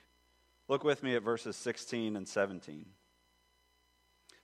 Look 0.68 0.84
with 0.84 1.04
me 1.04 1.16
at 1.16 1.24
verses 1.24 1.56
16 1.56 2.16
and 2.16 2.28
17. 2.28 2.86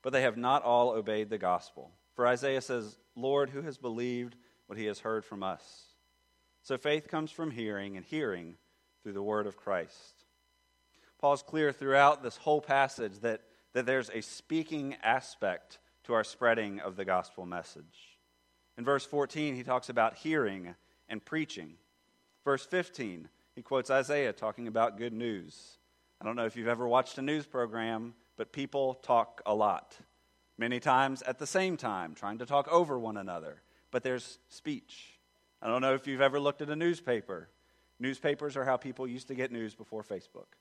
But 0.01 0.13
they 0.13 0.21
have 0.21 0.37
not 0.37 0.63
all 0.63 0.91
obeyed 0.91 1.29
the 1.29 1.37
gospel. 1.37 1.91
For 2.15 2.27
Isaiah 2.27 2.61
says, 2.61 2.97
Lord, 3.15 3.49
who 3.49 3.61
has 3.61 3.77
believed 3.77 4.35
what 4.67 4.77
he 4.77 4.85
has 4.85 4.99
heard 4.99 5.23
from 5.23 5.43
us? 5.43 5.85
So 6.63 6.77
faith 6.77 7.07
comes 7.07 7.31
from 7.31 7.51
hearing, 7.51 7.95
and 7.95 8.05
hearing 8.05 8.55
through 9.03 9.13
the 9.13 9.23
word 9.23 9.47
of 9.47 9.57
Christ. 9.57 10.25
Paul's 11.19 11.43
clear 11.43 11.71
throughout 11.71 12.23
this 12.23 12.37
whole 12.37 12.61
passage 12.61 13.19
that, 13.21 13.41
that 13.73 13.85
there's 13.85 14.09
a 14.09 14.21
speaking 14.21 14.95
aspect 15.03 15.79
to 16.09 16.15
our 16.15 16.23
spreading 16.23 16.79
of 16.79 16.95
the 16.95 17.05
gospel 17.05 17.45
message. 17.45 18.17
In 18.79 18.83
verse 18.83 19.05
14, 19.05 19.53
he 19.55 19.61
talks 19.61 19.89
about 19.89 20.15
hearing 20.15 20.73
and 21.07 21.23
preaching. 21.23 21.73
Verse 22.43 22.65
15, 22.65 23.29
he 23.53 23.61
quotes 23.61 23.91
Isaiah 23.91 24.33
talking 24.33 24.67
about 24.67 24.97
good 24.97 25.13
news. 25.13 25.77
I 26.19 26.25
don't 26.25 26.35
know 26.35 26.47
if 26.47 26.55
you've 26.55 26.67
ever 26.67 26.87
watched 26.87 27.19
a 27.19 27.21
news 27.21 27.45
program, 27.45 28.15
but 28.37 28.51
people 28.51 28.95
talk 28.95 29.43
a 29.45 29.53
lot, 29.53 29.97
many 30.57 30.79
times 30.79 31.21
at 31.21 31.37
the 31.37 31.45
same 31.45 31.77
time, 31.77 32.15
trying 32.15 32.39
to 32.39 32.45
talk 32.47 32.67
over 32.69 32.97
one 32.97 33.17
another. 33.17 33.61
But 33.91 34.01
there's 34.01 34.39
speech. 34.49 35.19
I 35.61 35.67
don't 35.67 35.81
know 35.81 35.93
if 35.93 36.07
you've 36.07 36.21
ever 36.21 36.39
looked 36.39 36.63
at 36.63 36.71
a 36.71 36.75
newspaper. 36.75 37.49
Newspapers 37.99 38.57
are 38.57 38.65
how 38.65 38.77
people 38.77 39.05
used 39.05 39.27
to 39.27 39.35
get 39.35 39.51
news 39.51 39.75
before 39.75 40.01
Facebook. 40.01 40.57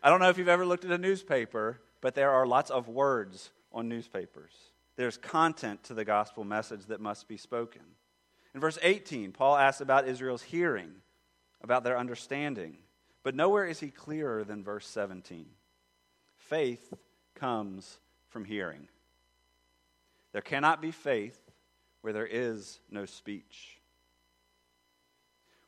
I 0.00 0.10
don't 0.10 0.20
know 0.20 0.28
if 0.28 0.38
you've 0.38 0.46
ever 0.46 0.64
looked 0.64 0.84
at 0.84 0.92
a 0.92 0.98
newspaper, 0.98 1.80
but 2.00 2.14
there 2.14 2.30
are 2.30 2.46
lots 2.46 2.70
of 2.70 2.86
words 2.86 3.50
on 3.72 3.88
newspapers. 3.88 4.52
There's 4.96 5.16
content 5.16 5.84
to 5.84 5.94
the 5.94 6.04
gospel 6.04 6.44
message 6.44 6.86
that 6.86 7.00
must 7.00 7.28
be 7.28 7.36
spoken. 7.36 7.82
In 8.54 8.60
verse 8.60 8.78
18, 8.82 9.32
Paul 9.32 9.56
asks 9.56 9.80
about 9.80 10.08
Israel's 10.08 10.42
hearing, 10.42 10.92
about 11.62 11.84
their 11.84 11.98
understanding. 11.98 12.78
But 13.22 13.34
nowhere 13.34 13.66
is 13.66 13.80
he 13.80 13.90
clearer 13.90 14.44
than 14.44 14.64
verse 14.64 14.86
17. 14.86 15.46
Faith 16.36 16.92
comes 17.34 17.98
from 18.28 18.44
hearing. 18.44 18.88
There 20.32 20.42
cannot 20.42 20.80
be 20.80 20.90
faith 20.90 21.38
where 22.00 22.12
there 22.12 22.26
is 22.26 22.80
no 22.90 23.04
speech. 23.04 23.80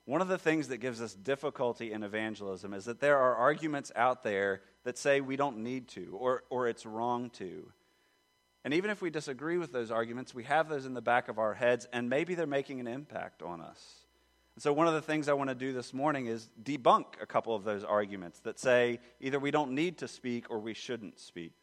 One 0.04 0.20
of 0.20 0.28
the 0.28 0.38
things 0.38 0.68
that 0.68 0.78
gives 0.78 1.00
us 1.00 1.14
difficulty 1.14 1.92
in 1.92 2.02
evangelism 2.02 2.74
is 2.74 2.86
that 2.86 3.00
there 3.00 3.18
are 3.18 3.36
arguments 3.36 3.92
out 3.94 4.24
there 4.24 4.62
that 4.84 4.98
say 4.98 5.20
we 5.20 5.36
don't 5.36 5.58
need 5.58 5.88
to 5.88 6.16
or, 6.18 6.42
or 6.50 6.66
it's 6.66 6.84
wrong 6.84 7.30
to. 7.30 7.70
And 8.64 8.74
even 8.74 8.90
if 8.90 9.02
we 9.02 9.10
disagree 9.10 9.58
with 9.58 9.72
those 9.72 9.90
arguments, 9.90 10.34
we 10.34 10.44
have 10.44 10.68
those 10.68 10.86
in 10.86 10.94
the 10.94 11.00
back 11.00 11.28
of 11.28 11.38
our 11.38 11.54
heads, 11.54 11.88
and 11.92 12.08
maybe 12.08 12.34
they're 12.34 12.46
making 12.46 12.78
an 12.80 12.86
impact 12.86 13.42
on 13.42 13.60
us. 13.60 14.02
And 14.54 14.62
so, 14.62 14.72
one 14.72 14.86
of 14.86 14.94
the 14.94 15.02
things 15.02 15.28
I 15.28 15.32
want 15.32 15.48
to 15.48 15.54
do 15.54 15.72
this 15.72 15.92
morning 15.92 16.26
is 16.26 16.48
debunk 16.62 17.04
a 17.20 17.26
couple 17.26 17.56
of 17.56 17.64
those 17.64 17.84
arguments 17.84 18.38
that 18.40 18.58
say 18.58 19.00
either 19.20 19.40
we 19.40 19.50
don't 19.50 19.72
need 19.72 19.98
to 19.98 20.08
speak 20.08 20.50
or 20.50 20.58
we 20.58 20.74
shouldn't 20.74 21.18
speak. 21.18 21.54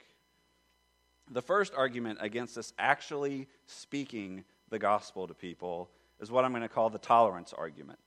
The 1.31 1.41
first 1.41 1.73
argument 1.77 2.19
against 2.21 2.57
us 2.57 2.73
actually 2.79 3.47
speaking 3.67 4.43
the 4.69 4.79
gospel 4.79 5.27
to 5.27 5.33
people 5.33 5.89
is 6.19 6.31
what 6.31 6.43
I'm 6.43 6.51
going 6.51 6.63
to 6.63 6.69
call 6.69 6.89
the 6.89 6.97
tolerance 6.97 7.53
argument. 7.53 7.99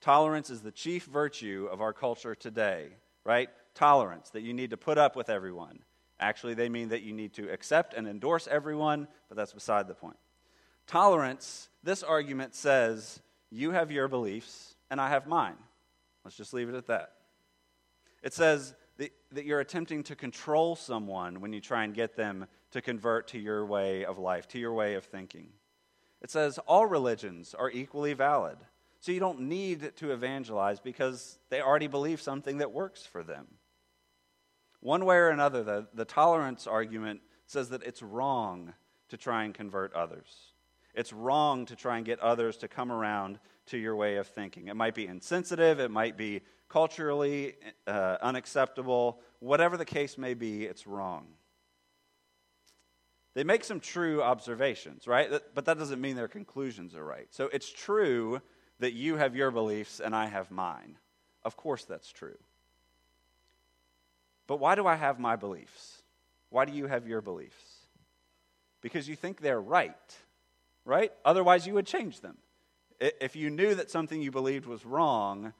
Tolerance 0.00 0.50
is 0.50 0.60
the 0.60 0.72
chief 0.72 1.04
virtue 1.04 1.68
of 1.70 1.80
our 1.80 1.92
culture 1.92 2.34
today, 2.34 2.88
right? 3.24 3.48
Tolerance, 3.74 4.30
that 4.30 4.42
you 4.42 4.52
need 4.52 4.70
to 4.70 4.76
put 4.76 4.98
up 4.98 5.14
with 5.14 5.30
everyone. 5.30 5.78
Actually, 6.20 6.54
they 6.54 6.68
mean 6.68 6.90
that 6.90 7.02
you 7.02 7.14
need 7.14 7.32
to 7.34 7.50
accept 7.50 7.94
and 7.94 8.06
endorse 8.06 8.46
everyone, 8.46 9.08
but 9.28 9.36
that's 9.36 9.54
beside 9.54 9.88
the 9.88 9.94
point. 9.94 10.18
Tolerance, 10.86 11.70
this 11.82 12.02
argument 12.02 12.54
says, 12.54 13.20
you 13.50 13.70
have 13.70 13.90
your 13.90 14.06
beliefs 14.06 14.76
and 14.90 15.00
I 15.00 15.08
have 15.08 15.26
mine. 15.26 15.56
Let's 16.24 16.36
just 16.36 16.52
leave 16.52 16.68
it 16.68 16.74
at 16.74 16.88
that. 16.88 17.12
It 18.22 18.34
says 18.34 18.74
that, 18.98 19.12
that 19.32 19.46
you're 19.46 19.60
attempting 19.60 20.02
to 20.04 20.14
control 20.14 20.76
someone 20.76 21.40
when 21.40 21.54
you 21.54 21.60
try 21.60 21.84
and 21.84 21.94
get 21.94 22.16
them 22.16 22.46
to 22.72 22.82
convert 22.82 23.28
to 23.28 23.38
your 23.38 23.64
way 23.64 24.04
of 24.04 24.18
life, 24.18 24.46
to 24.48 24.58
your 24.58 24.74
way 24.74 24.94
of 24.94 25.04
thinking. 25.04 25.48
It 26.20 26.30
says 26.30 26.58
all 26.66 26.84
religions 26.84 27.54
are 27.58 27.70
equally 27.70 28.12
valid. 28.12 28.58
So 29.00 29.12
you 29.12 29.20
don't 29.20 29.40
need 29.40 29.96
to 29.96 30.12
evangelize 30.12 30.80
because 30.80 31.38
they 31.48 31.62
already 31.62 31.86
believe 31.86 32.20
something 32.20 32.58
that 32.58 32.72
works 32.72 33.06
for 33.06 33.22
them. 33.22 33.46
One 34.80 35.04
way 35.04 35.16
or 35.16 35.28
another, 35.28 35.62
the, 35.62 35.88
the 35.94 36.04
tolerance 36.04 36.66
argument 36.66 37.20
says 37.46 37.68
that 37.70 37.82
it's 37.82 38.02
wrong 38.02 38.72
to 39.08 39.16
try 39.16 39.44
and 39.44 39.52
convert 39.52 39.92
others. 39.92 40.52
It's 40.94 41.12
wrong 41.12 41.66
to 41.66 41.76
try 41.76 41.96
and 41.96 42.06
get 42.06 42.18
others 42.20 42.56
to 42.58 42.68
come 42.68 42.90
around 42.90 43.38
to 43.66 43.78
your 43.78 43.94
way 43.94 44.16
of 44.16 44.26
thinking. 44.26 44.68
It 44.68 44.76
might 44.76 44.94
be 44.94 45.06
insensitive, 45.06 45.80
it 45.80 45.90
might 45.90 46.16
be 46.16 46.42
culturally 46.68 47.54
uh, 47.86 48.16
unacceptable. 48.22 49.20
Whatever 49.40 49.76
the 49.76 49.84
case 49.84 50.16
may 50.16 50.34
be, 50.34 50.64
it's 50.64 50.86
wrong. 50.86 51.26
They 53.34 53.44
make 53.44 53.64
some 53.64 53.80
true 53.80 54.22
observations, 54.22 55.06
right? 55.06 55.30
But 55.54 55.64
that 55.66 55.78
doesn't 55.78 56.00
mean 56.00 56.16
their 56.16 56.28
conclusions 56.28 56.94
are 56.94 57.04
right. 57.04 57.28
So 57.30 57.48
it's 57.52 57.70
true 57.70 58.40
that 58.80 58.92
you 58.92 59.16
have 59.16 59.36
your 59.36 59.50
beliefs 59.50 60.00
and 60.00 60.16
I 60.16 60.26
have 60.26 60.50
mine. 60.50 60.98
Of 61.44 61.56
course, 61.56 61.84
that's 61.84 62.10
true. 62.10 62.36
But 64.50 64.58
why 64.58 64.74
do 64.74 64.84
I 64.84 64.96
have 64.96 65.20
my 65.20 65.36
beliefs? 65.36 66.02
Why 66.48 66.64
do 66.64 66.72
you 66.72 66.88
have 66.88 67.06
your 67.06 67.20
beliefs? 67.20 67.86
Because 68.80 69.08
you 69.08 69.14
think 69.14 69.40
they're 69.40 69.60
right, 69.60 69.94
right? 70.84 71.12
Otherwise, 71.24 71.68
you 71.68 71.74
would 71.74 71.86
change 71.86 72.20
them. 72.20 72.36
If 72.98 73.36
you 73.36 73.48
knew 73.48 73.76
that 73.76 73.92
something 73.92 74.20
you 74.20 74.32
believed 74.32 74.66
was 74.66 74.84
wrong, 74.84 75.52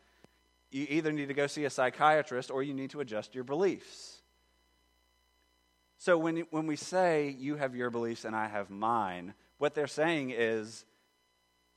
you 0.73 0.89
either 0.91 1.13
need 1.13 1.29
to 1.29 1.35
go 1.35 1.47
see 1.47 1.67
a 1.67 1.71
psychiatrist 1.71 2.51
or 2.51 2.65
you 2.65 2.75
need 2.75 2.91
to 2.91 2.99
adjust 2.99 3.33
your 3.33 3.45
beliefs. 3.45 4.23
So 5.99 6.19
when, 6.19 6.39
when 6.51 6.67
we 6.67 6.75
say 6.75 7.37
you 7.39 7.55
have 7.55 7.77
your 7.77 7.91
beliefs 7.91 8.25
and 8.25 8.35
I 8.35 8.49
have 8.49 8.71
mine, 8.71 9.35
what 9.59 9.77
they're 9.77 9.87
saying 9.87 10.35
is 10.37 10.85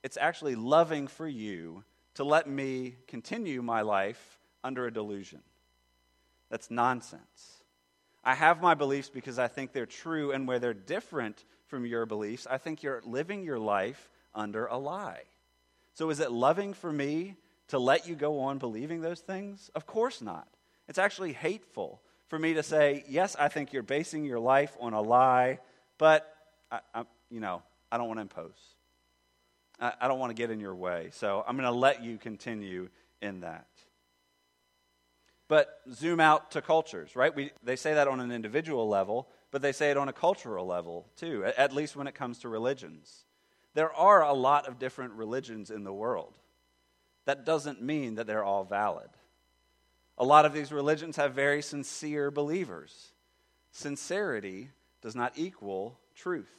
it's 0.01 0.17
actually 0.17 0.55
loving 0.55 1.05
for 1.05 1.27
you 1.27 1.83
to 2.15 2.23
let 2.23 2.49
me 2.49 2.95
continue 3.05 3.61
my 3.61 3.83
life 3.83 4.39
under 4.63 4.87
a 4.87 4.91
delusion. 4.91 5.43
That's 6.53 6.69
nonsense. 6.69 7.63
I 8.23 8.35
have 8.35 8.61
my 8.61 8.75
beliefs 8.75 9.09
because 9.09 9.39
I 9.39 9.47
think 9.47 9.73
they're 9.73 9.87
true, 9.87 10.31
and 10.31 10.47
where 10.47 10.59
they're 10.59 10.75
different 10.75 11.43
from 11.65 11.83
your 11.83 12.05
beliefs, 12.05 12.45
I 12.47 12.59
think 12.59 12.83
you're 12.83 13.01
living 13.07 13.43
your 13.43 13.57
life 13.57 14.07
under 14.35 14.67
a 14.67 14.77
lie. 14.77 15.23
So, 15.95 16.11
is 16.11 16.19
it 16.19 16.31
loving 16.31 16.75
for 16.75 16.91
me 16.91 17.37
to 17.69 17.79
let 17.79 18.07
you 18.07 18.13
go 18.13 18.41
on 18.41 18.59
believing 18.59 19.01
those 19.01 19.19
things? 19.19 19.71
Of 19.73 19.87
course 19.87 20.21
not. 20.21 20.47
It's 20.87 20.99
actually 20.99 21.33
hateful 21.33 22.03
for 22.27 22.37
me 22.37 22.53
to 22.53 22.61
say, 22.61 23.03
yes, 23.09 23.35
I 23.39 23.47
think 23.47 23.73
you're 23.73 23.81
basing 23.81 24.23
your 24.23 24.39
life 24.39 24.77
on 24.79 24.93
a 24.93 25.01
lie, 25.01 25.57
but 25.97 26.31
I, 26.71 26.81
I 26.93 27.03
you 27.31 27.39
know, 27.39 27.63
I 27.91 27.97
don't 27.97 28.07
want 28.07 28.19
to 28.19 28.21
impose. 28.21 28.75
I, 29.79 29.93
I 30.01 30.07
don't 30.07 30.19
want 30.19 30.29
to 30.29 30.39
get 30.39 30.51
in 30.51 30.59
your 30.59 30.75
way. 30.75 31.09
So 31.13 31.43
I'm 31.47 31.57
going 31.57 31.65
to 31.65 31.75
let 31.75 32.03
you 32.03 32.19
continue 32.19 32.89
in 33.23 33.39
that. 33.39 33.65
But 35.53 35.81
zoom 35.93 36.19
out 36.19 36.49
to 36.53 36.63
cultures, 36.63 37.15
right? 37.15 37.35
We, 37.35 37.51
they 37.63 37.75
say 37.75 37.93
that 37.93 38.07
on 38.07 38.19
an 38.19 38.31
individual 38.31 38.89
level, 38.89 39.27
but 39.51 39.61
they 39.61 39.71
say 39.71 39.91
it 39.91 39.97
on 39.97 40.09
a 40.09 40.11
cultural 40.11 40.65
level 40.65 41.05
too, 41.15 41.45
at, 41.45 41.55
at 41.59 41.75
least 41.75 41.95
when 41.95 42.07
it 42.07 42.15
comes 42.15 42.39
to 42.39 42.49
religions. 42.49 43.25
There 43.75 43.93
are 43.93 44.23
a 44.23 44.33
lot 44.33 44.67
of 44.67 44.79
different 44.79 45.13
religions 45.13 45.69
in 45.69 45.83
the 45.83 45.93
world. 45.93 46.39
That 47.25 47.45
doesn't 47.45 47.83
mean 47.83 48.15
that 48.15 48.25
they're 48.25 48.43
all 48.43 48.63
valid. 48.63 49.09
A 50.17 50.25
lot 50.25 50.45
of 50.45 50.53
these 50.53 50.71
religions 50.71 51.17
have 51.17 51.35
very 51.35 51.61
sincere 51.61 52.31
believers. 52.31 53.11
Sincerity 53.71 54.71
does 55.03 55.15
not 55.15 55.33
equal 55.35 55.99
truth. 56.15 56.49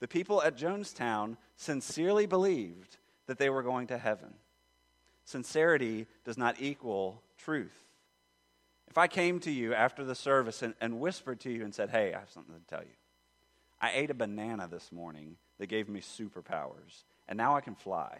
The 0.00 0.08
people 0.08 0.42
at 0.42 0.58
Jonestown 0.58 1.38
sincerely 1.56 2.26
believed 2.26 2.98
that 3.28 3.38
they 3.38 3.48
were 3.48 3.62
going 3.62 3.86
to 3.86 3.96
heaven. 3.96 4.34
Sincerity 5.24 6.06
does 6.26 6.36
not 6.36 6.56
equal 6.60 7.22
truth. 7.48 7.82
If 8.88 8.98
I 8.98 9.06
came 9.06 9.40
to 9.40 9.50
you 9.50 9.72
after 9.72 10.04
the 10.04 10.14
service 10.14 10.60
and, 10.60 10.74
and, 10.82 11.00
whispered 11.00 11.40
to 11.40 11.50
you 11.50 11.64
and 11.64 11.74
said, 11.74 11.88
Hey, 11.88 12.12
I 12.12 12.18
have 12.18 12.28
something 12.28 12.54
to 12.54 12.66
tell 12.66 12.82
you. 12.82 12.96
I 13.80 13.92
ate 13.94 14.10
a 14.10 14.14
banana 14.14 14.68
this 14.70 14.92
morning 14.92 15.36
that 15.58 15.68
gave 15.68 15.88
me 15.88 16.00
superpowers, 16.00 17.04
and 17.26 17.38
now 17.38 17.56
I 17.56 17.62
can 17.62 17.74
fly. 17.74 18.18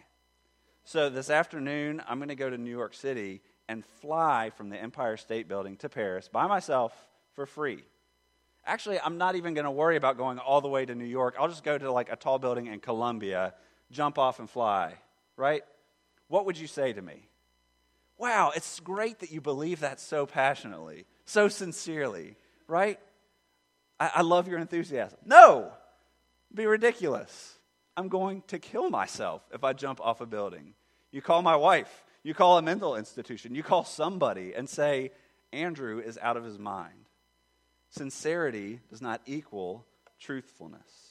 So 0.83 1.11
this 1.11 1.29
afternoon, 1.29 2.01
I'm 2.09 2.17
going 2.17 2.29
to 2.29 2.35
go 2.35 2.49
to 2.49 2.57
New 2.57 2.71
York 2.71 2.95
City 2.95 3.41
and 3.67 3.85
fly 4.01 4.49
from 4.57 4.71
the 4.71 4.81
Empire 4.81 5.15
State 5.15 5.47
Building 5.47 5.77
to 5.77 5.89
Paris 5.89 6.27
by 6.27 6.47
myself 6.47 6.91
for 7.35 7.45
free. 7.45 7.83
Actually, 8.65 8.99
I'm 8.99 9.19
not 9.19 9.35
even 9.35 9.53
going 9.53 9.65
to 9.65 9.71
worry 9.71 9.95
about 9.95 10.17
going 10.17 10.39
all 10.39 10.59
the 10.59 10.67
way 10.67 10.87
to 10.87 10.95
New 10.95 11.05
York. 11.05 11.35
I'll 11.39 11.49
just 11.49 11.63
go 11.63 11.77
to 11.77 11.91
like 11.91 12.11
a 12.11 12.15
tall 12.15 12.39
building 12.39 12.65
in 12.65 12.79
Columbia, 12.79 13.53
jump 13.91 14.17
off 14.17 14.39
and 14.39 14.49
fly, 14.49 14.95
right? 15.37 15.61
What 16.29 16.47
would 16.47 16.57
you 16.57 16.65
say 16.65 16.93
to 16.93 17.01
me? 17.03 17.28
Wow, 18.19 18.51
it's 18.53 18.81
great 18.81 19.19
that 19.19 19.31
you 19.31 19.39
believe 19.39 19.79
that 19.79 19.99
so 20.01 20.25
passionately, 20.25 21.05
so 21.23 21.47
sincerely, 21.47 22.35
right? 22.67 22.99
I, 23.97 24.11
I 24.15 24.21
love 24.23 24.49
your 24.49 24.59
enthusiasm. 24.59 25.17
No, 25.25 25.71
be 26.53 26.65
ridiculous. 26.65 27.57
I'm 27.95 28.09
going 28.09 28.43
to 28.47 28.59
kill 28.59 28.89
myself 28.89 29.41
if 29.53 29.63
I 29.63 29.71
jump 29.71 30.01
off 30.01 30.19
a 30.19 30.25
building. 30.25 30.73
You 31.11 31.21
call 31.21 31.41
my 31.41 31.55
wife, 31.55 32.03
you 32.21 32.33
call 32.33 32.57
a 32.57 32.61
mental 32.61 32.97
institution, 32.97 33.55
you 33.55 33.63
call 33.63 33.85
somebody 33.85 34.53
and 34.53 34.69
say, 34.69 35.11
Andrew 35.53 35.99
is 35.99 36.19
out 36.21 36.35
of 36.35 36.43
his 36.43 36.59
mind. 36.59 37.05
Sincerity 37.89 38.81
does 38.89 39.01
not 39.01 39.21
equal 39.25 39.85
truthfulness. 40.19 41.08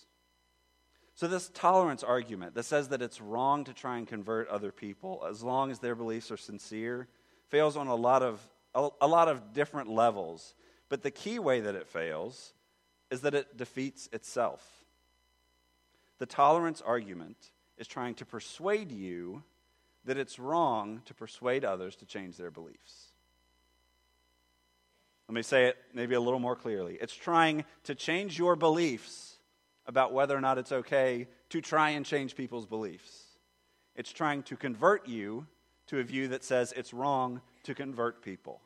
So, 1.19 1.27
this 1.27 1.51
tolerance 1.53 2.05
argument 2.05 2.55
that 2.55 2.63
says 2.63 2.91
that 2.91 3.03
it's 3.03 3.21
wrong 3.21 3.65
to 3.65 3.75
try 3.75 3.99
and 3.99 4.07
convert 4.07 4.47
other 4.47 4.71
people 4.71 5.27
as 5.29 5.43
long 5.43 5.73
as 5.73 5.81
their 5.81 5.97
beliefs 5.97 6.31
are 6.31 6.37
sincere 6.37 7.09
fails 7.49 7.77
on 7.77 7.89
a 7.89 7.95
lot 7.97 8.23
of, 8.23 8.41
a, 8.73 8.89
a 9.01 9.09
lot 9.09 9.27
of 9.27 9.53
different 9.53 9.91
levels. 9.91 10.55
But 10.89 11.03
the 11.03 11.11
key 11.11 11.41
way 11.41 11.59
that 11.59 11.75
it 11.75 11.89
fails 11.89 12.53
is 13.11 13.23
that 13.23 13.35
it 13.35 13.57
defeats 13.57 14.09
itself. 14.13 14.65
The 16.21 16.27
tolerance 16.27 16.81
argument 16.81 17.51
is 17.79 17.89
trying 17.89 18.15
to 18.15 18.25
persuade 18.25 18.93
you 18.93 19.43
that 20.05 20.19
it's 20.19 20.39
wrong 20.39 21.03
to 21.07 21.15
persuade 21.15 21.65
others 21.65 21.97
to 21.97 22.07
change 22.07 22.37
their 22.37 22.53
beliefs. 22.53 23.11
Let 25.29 25.35
me 25.35 25.43
say 25.43 25.65
it 25.65 25.77
maybe 25.93 26.15
a 26.15 26.21
little 26.21 26.39
more 26.39 26.55
clearly. 26.55 26.97
It's 27.01 27.13
trying 27.13 27.65
to 27.83 27.97
change 27.97 28.39
your 28.39 28.55
beliefs 28.55 29.28
about 29.89 30.13
whether 30.13 30.37
or 30.37 30.41
not 30.41 30.59
it's 30.59 30.71
okay 30.71 31.27
to 31.49 31.61
try 31.61 31.91
and 31.91 32.07
change 32.07 32.37
people's 32.37 32.67
beliefs. 32.67 33.25
It's 33.97 34.13
trying 34.13 34.45
to 34.45 34.57
convert 34.57 35.09
you 35.09 35.47
to 35.89 35.99
a 35.99 36.05
view 36.05 36.29
that 36.29 36.45
says 36.45 36.73
it's 36.77 36.93
wrong 36.93 37.41
to 37.65 37.75
convert 37.75 38.23
people. 38.23 38.61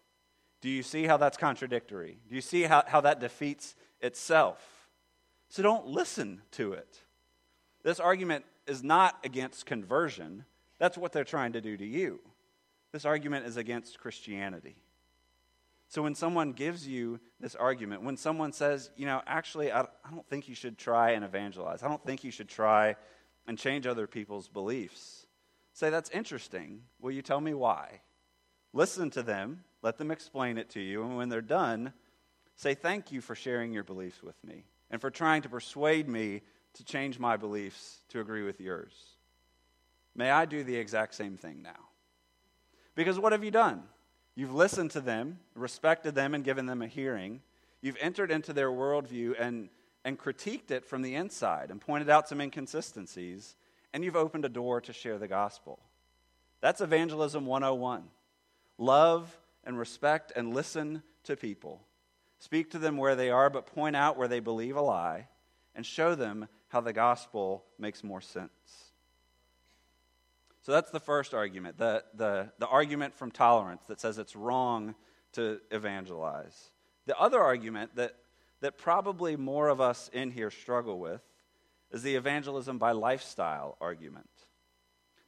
Do 0.61 0.69
you 0.69 0.83
see 0.83 1.05
how 1.05 1.17
that's 1.17 1.39
contradictory? 1.39 2.19
Do 2.29 2.35
you 2.35 2.41
see 2.41 2.63
how, 2.63 2.83
how 2.87 3.01
that 3.03 3.21
defeats 3.21 3.75
itself? 4.01 4.61
So 5.49 5.63
don't 5.63 5.87
listen 5.87 6.43
to 6.53 6.73
it. 6.73 7.01
This 7.83 8.01
argument 8.01 8.45
is 8.67 8.83
not 8.83 9.19
against 9.25 9.67
conversion, 9.67 10.45
that's 10.79 10.99
what 10.99 11.13
they're 11.13 11.25
trying 11.25 11.53
to 11.53 11.61
do 11.61 11.77
to 11.77 11.87
you. 11.87 12.21
This 12.93 13.05
argument 13.05 13.47
is 13.47 13.57
against 13.57 13.99
Christianity. 13.99 14.77
So 15.93 16.01
when 16.01 16.15
someone 16.15 16.53
gives 16.53 16.89
you 16.89 17.21
this 17.39 17.55
argument, 17.55 18.03
when 18.03 18.17
someone 18.17 18.55
says, 18.55 18.91
you 18.97 19.05
know, 19.05 19.21
actually, 19.27 19.71
I, 19.71 19.83
I 19.83 20.11
don't 20.11 20.27
think 20.27 20.49
you 20.49 20.55
should 20.55 20.79
try 20.79 21.11
and 21.11 21.23
evangelize, 21.23 21.83
I 21.83 21.89
don't 21.89 22.03
think 22.03 22.25
you 22.25 22.31
should 22.31 22.49
try 22.49 22.97
and 23.47 23.59
change 23.59 23.87
other 23.87 24.07
people's 24.07 24.49
beliefs, 24.49 25.27
say, 25.75 25.91
that's 25.91 26.09
interesting. 26.09 26.85
Will 26.99 27.11
you 27.11 27.21
tell 27.21 27.43
me 27.43 27.53
why? 27.53 28.01
Listen 28.73 29.11
to 29.11 29.23
them, 29.23 29.65
let 29.83 29.99
them 29.99 30.11
explain 30.11 30.57
it 30.57 30.71
to 30.71 30.81
you, 30.81 31.03
and 31.05 31.19
when 31.19 31.29
they're 31.29 31.43
done, 31.43 31.93
say, 32.57 32.73
thank 32.73 33.13
you 33.13 33.21
for 33.21 33.35
sharing 33.35 33.75
your 33.75 33.85
beliefs 33.85 34.23
with 34.23 34.43
me 34.43 34.65
and 34.91 34.99
for 34.99 35.11
trying 35.11 35.43
to 35.43 35.51
persuade 35.51 36.09
me 36.09 36.41
to 36.73 36.85
change 36.85 37.19
my 37.19 37.37
beliefs 37.37 37.99
to 38.09 38.21
agree 38.21 38.45
with 38.45 38.63
yours. 38.63 38.95
May 40.15 40.31
I 40.31 40.47
do 40.47 40.65
the 40.65 40.77
exact 40.77 41.15
same 41.15 41.37
thing 41.37 41.61
now? 41.61 41.91
Because 42.95 43.19
what 43.19 43.33
have 43.33 43.45
you 43.45 43.51
done? 43.51 43.83
You've 44.35 44.55
listened 44.55 44.91
to 44.93 45.01
them, 45.01 45.39
respected 45.55 46.15
them, 46.15 46.35
and 46.35 46.45
given 46.45 46.67
them 46.67 46.83
a 46.83 46.87
hearing. 46.87 47.43
You've 47.81 47.99
entered 48.01 48.31
into 48.31 48.53
their 48.53 48.71
worldview 48.71 49.35
and, 49.39 49.69
and 50.05 50.19
critiqued 50.19 50.71
it 50.71 50.87
from 50.87 51.03
the 51.03 51.15
inside 51.15 51.71
and 51.71 51.81
pointed 51.81 52.09
out 52.09 52.29
some 52.29 52.41
inconsistencies, 52.41 53.57
and 53.93 54.05
you've 54.05 54.17
opened 54.17 54.45
a 54.45 54.49
door 54.49 54.81
to 54.81 54.93
share 54.93 55.19
the 55.19 55.29
gospel. 55.29 55.79
That's 56.61 56.81
evangelism 56.81 57.45
101. 57.45 58.05
Love 58.79 59.37
and 59.65 59.79
respect 59.79 60.33
and 60.35 60.55
listen 60.55 61.03
to 61.25 61.37
people. 61.37 61.83
Speak 62.39 62.71
to 62.71 62.79
them 62.79 62.97
where 62.97 63.15
they 63.15 63.31
are, 63.31 63.51
but 63.51 63.67
point 63.67 63.97
out 63.97 64.17
where 64.17 64.29
they 64.29 64.41
believe 64.41 64.77
a 64.77 64.81
lie 64.81 65.29
and 65.75 65.85
show 65.85 66.15
them 66.15 66.49
how 66.69 66.81
the 66.81 66.93
gospel 66.93 67.65
makes 67.79 68.03
more 68.03 68.21
sense. 68.21 68.92
So 70.63 70.71
that's 70.71 70.91
the 70.91 71.01
first 71.01 71.35
argument, 71.35 71.77
the, 71.77 72.05
the, 72.15 72.53
the 72.59 72.69
argument 72.69 73.15
from 73.15 73.33
tolerance 73.33 73.83
that 73.89 74.01
says 74.01 74.19
it's 74.19 74.37
wrong 74.37 74.95
to 75.33 75.61
evangelize. 75.73 76.71
The 77.07 77.19
other 77.19 77.41
argument 77.41 77.97
that, 77.97 78.15
that 78.61 78.79
probably 78.79 79.35
more 79.35 79.69
of 79.69 79.81
us 79.81 80.09
in 80.13 80.31
here 80.31 80.53
struggle 80.53 81.01
with 81.01 81.21
is 81.91 82.03
the 82.03 82.15
evangelism 82.15 82.79
by 82.79 82.93
lifestyle 82.93 83.77
argument. 83.81 84.31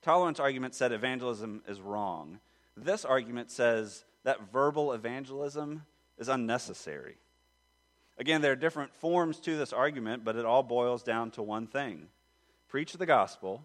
Tolerance 0.03 0.39
argument 0.39 0.75
said 0.75 0.93
evangelism 0.93 1.63
is 1.67 1.81
wrong. 1.81 2.39
This 2.77 3.05
argument 3.05 3.51
says 3.51 4.05
that 4.23 4.53
verbal 4.53 4.93
evangelism 4.93 5.83
is 6.17 6.29
unnecessary. 6.29 7.17
Again, 8.19 8.41
there 8.41 8.53
are 8.53 8.57
different 8.57 8.95
forms 8.95 9.41
to 9.41 9.57
this 9.57 9.73
argument, 9.73 10.25
but 10.25 10.37
it 10.37 10.45
all 10.45 10.63
boils 10.63 11.03
down 11.03 11.33
to 11.33 11.43
one 11.43 11.67
thing 11.67 12.07
preach 12.69 12.93
the 12.93 13.07
gospel 13.07 13.65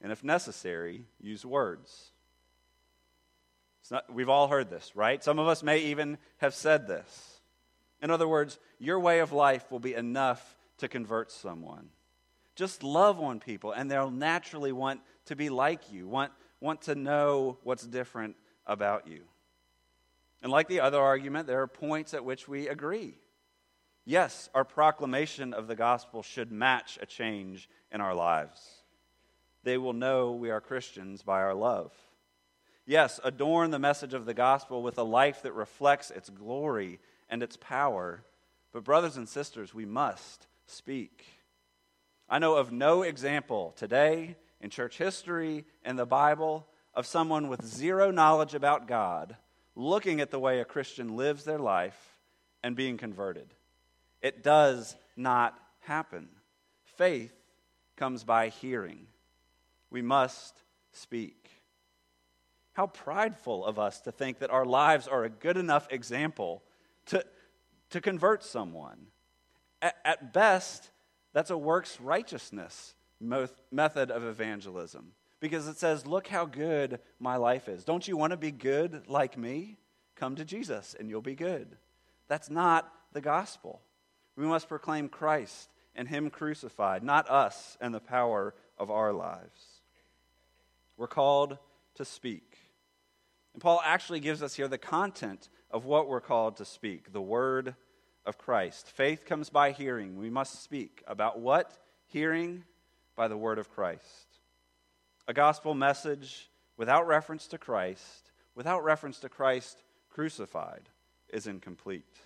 and 0.00 0.12
if 0.12 0.24
necessary, 0.24 1.04
use 1.20 1.44
words. 1.44 2.12
Not, 3.90 4.12
we've 4.12 4.28
all 4.28 4.46
heard 4.46 4.70
this, 4.70 4.94
right? 4.94 5.22
Some 5.22 5.38
of 5.38 5.48
us 5.48 5.62
may 5.62 5.78
even 5.78 6.18
have 6.38 6.54
said 6.54 6.86
this. 6.86 7.40
In 8.00 8.10
other 8.10 8.28
words, 8.28 8.58
your 8.78 9.00
way 9.00 9.18
of 9.18 9.32
life 9.32 9.70
will 9.70 9.80
be 9.80 9.94
enough 9.94 10.56
to 10.78 10.88
convert 10.88 11.30
someone. 11.30 11.88
Just 12.54 12.82
love 12.82 13.20
on 13.20 13.40
people, 13.40 13.72
and 13.72 13.90
they'll 13.90 14.10
naturally 14.10 14.72
want 14.72 15.00
to 15.26 15.36
be 15.36 15.48
like 15.48 15.92
you, 15.92 16.06
want, 16.06 16.32
want 16.60 16.82
to 16.82 16.94
know 16.94 17.58
what's 17.64 17.86
different 17.86 18.36
about 18.66 19.08
you. 19.08 19.22
And 20.42 20.52
like 20.52 20.68
the 20.68 20.80
other 20.80 21.00
argument, 21.00 21.46
there 21.46 21.60
are 21.62 21.66
points 21.66 22.14
at 22.14 22.24
which 22.24 22.46
we 22.46 22.68
agree. 22.68 23.18
Yes, 24.04 24.48
our 24.54 24.64
proclamation 24.64 25.52
of 25.52 25.66
the 25.66 25.76
gospel 25.76 26.22
should 26.22 26.52
match 26.52 26.98
a 27.02 27.06
change 27.06 27.68
in 27.90 28.00
our 28.00 28.14
lives. 28.14 28.79
They 29.62 29.78
will 29.78 29.92
know 29.92 30.32
we 30.32 30.50
are 30.50 30.60
Christians 30.60 31.22
by 31.22 31.40
our 31.40 31.54
love. 31.54 31.92
Yes, 32.86 33.20
adorn 33.22 33.70
the 33.70 33.78
message 33.78 34.14
of 34.14 34.26
the 34.26 34.34
gospel 34.34 34.82
with 34.82 34.98
a 34.98 35.02
life 35.02 35.42
that 35.42 35.52
reflects 35.52 36.10
its 36.10 36.30
glory 36.30 36.98
and 37.28 37.42
its 37.42 37.56
power. 37.56 38.24
But, 38.72 38.84
brothers 38.84 39.16
and 39.16 39.28
sisters, 39.28 39.74
we 39.74 39.84
must 39.84 40.46
speak. 40.66 41.24
I 42.28 42.38
know 42.38 42.54
of 42.56 42.72
no 42.72 43.02
example 43.02 43.74
today 43.76 44.36
in 44.60 44.70
church 44.70 44.98
history 44.98 45.64
and 45.84 45.98
the 45.98 46.06
Bible 46.06 46.66
of 46.94 47.06
someone 47.06 47.48
with 47.48 47.64
zero 47.64 48.10
knowledge 48.10 48.54
about 48.54 48.88
God 48.88 49.36
looking 49.76 50.20
at 50.20 50.30
the 50.30 50.38
way 50.38 50.60
a 50.60 50.64
Christian 50.64 51.16
lives 51.16 51.44
their 51.44 51.58
life 51.58 52.18
and 52.62 52.76
being 52.76 52.96
converted. 52.96 53.54
It 54.20 54.42
does 54.42 54.96
not 55.16 55.58
happen. 55.80 56.28
Faith 56.96 57.32
comes 57.96 58.24
by 58.24 58.48
hearing. 58.48 59.06
We 59.90 60.02
must 60.02 60.62
speak. 60.92 61.50
How 62.72 62.86
prideful 62.86 63.64
of 63.64 63.78
us 63.78 64.00
to 64.02 64.12
think 64.12 64.38
that 64.38 64.50
our 64.50 64.64
lives 64.64 65.08
are 65.08 65.24
a 65.24 65.28
good 65.28 65.56
enough 65.56 65.88
example 65.90 66.62
to, 67.06 67.24
to 67.90 68.00
convert 68.00 68.44
someone. 68.44 69.06
At, 69.82 69.96
at 70.04 70.32
best, 70.32 70.90
that's 71.32 71.50
a 71.50 71.58
works 71.58 72.00
righteousness 72.00 72.94
method 73.20 74.10
of 74.10 74.24
evangelism 74.24 75.12
because 75.40 75.68
it 75.68 75.78
says, 75.78 76.06
Look 76.06 76.28
how 76.28 76.46
good 76.46 77.00
my 77.18 77.36
life 77.36 77.68
is. 77.68 77.84
Don't 77.84 78.06
you 78.06 78.16
want 78.16 78.32
to 78.32 78.36
be 78.36 78.50
good 78.50 79.02
like 79.08 79.36
me? 79.36 79.76
Come 80.14 80.36
to 80.36 80.44
Jesus 80.44 80.94
and 80.98 81.08
you'll 81.08 81.22
be 81.22 81.34
good. 81.34 81.76
That's 82.28 82.50
not 82.50 82.90
the 83.12 83.20
gospel. 83.20 83.80
We 84.36 84.46
must 84.46 84.68
proclaim 84.68 85.08
Christ 85.08 85.70
and 85.94 86.08
Him 86.08 86.30
crucified, 86.30 87.02
not 87.02 87.28
us 87.28 87.76
and 87.80 87.92
the 87.92 88.00
power 88.00 88.54
of 88.78 88.90
our 88.90 89.12
lives. 89.12 89.69
We're 91.00 91.06
called 91.06 91.56
to 91.94 92.04
speak. 92.04 92.58
And 93.54 93.62
Paul 93.62 93.80
actually 93.82 94.20
gives 94.20 94.42
us 94.42 94.52
here 94.52 94.68
the 94.68 94.76
content 94.76 95.48
of 95.70 95.86
what 95.86 96.06
we're 96.06 96.20
called 96.20 96.58
to 96.58 96.66
speak 96.66 97.14
the 97.14 97.22
word 97.22 97.74
of 98.26 98.36
Christ. 98.36 98.86
Faith 98.86 99.24
comes 99.24 99.48
by 99.48 99.70
hearing. 99.70 100.18
We 100.18 100.28
must 100.28 100.62
speak 100.62 101.02
about 101.06 101.40
what? 101.40 101.72
Hearing 102.08 102.64
by 103.16 103.28
the 103.28 103.36
word 103.38 103.58
of 103.58 103.70
Christ. 103.70 104.26
A 105.26 105.32
gospel 105.32 105.72
message 105.72 106.50
without 106.76 107.06
reference 107.06 107.46
to 107.46 107.56
Christ, 107.56 108.30
without 108.54 108.84
reference 108.84 109.20
to 109.20 109.30
Christ 109.30 109.82
crucified, 110.10 110.90
is 111.30 111.46
incomplete. 111.46 112.18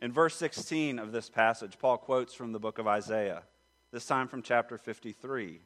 In 0.00 0.12
verse 0.12 0.36
16 0.36 1.00
of 1.00 1.10
this 1.10 1.28
passage, 1.28 1.76
Paul 1.80 1.98
quotes 1.98 2.34
from 2.34 2.52
the 2.52 2.60
book 2.60 2.78
of 2.78 2.86
Isaiah, 2.86 3.42
this 3.90 4.06
time 4.06 4.28
from 4.28 4.42
chapter 4.42 4.78
53. 4.78 5.58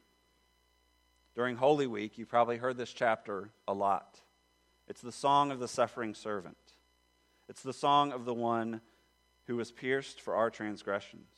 During 1.38 1.54
Holy 1.54 1.86
Week, 1.86 2.18
you 2.18 2.26
probably 2.26 2.56
heard 2.56 2.76
this 2.76 2.92
chapter 2.92 3.50
a 3.68 3.72
lot. 3.72 4.18
It's 4.88 5.02
the 5.02 5.12
song 5.12 5.52
of 5.52 5.60
the 5.60 5.68
suffering 5.68 6.12
servant. 6.12 6.56
It's 7.48 7.62
the 7.62 7.72
song 7.72 8.10
of 8.10 8.24
the 8.24 8.34
one 8.34 8.80
who 9.46 9.54
was 9.54 9.70
pierced 9.70 10.20
for 10.20 10.34
our 10.34 10.50
transgressions, 10.50 11.30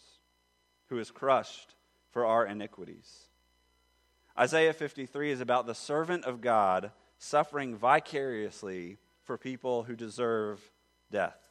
who 0.89 0.97
was 0.97 1.11
crushed 1.11 1.75
for 2.13 2.25
our 2.25 2.47
iniquities. 2.47 3.25
Isaiah 4.39 4.73
53 4.73 5.33
is 5.33 5.43
about 5.43 5.67
the 5.67 5.75
servant 5.75 6.25
of 6.25 6.41
God 6.41 6.93
suffering 7.19 7.77
vicariously 7.77 8.97
for 9.25 9.37
people 9.37 9.83
who 9.83 9.97
deserve 9.97 10.63
death. 11.13 11.47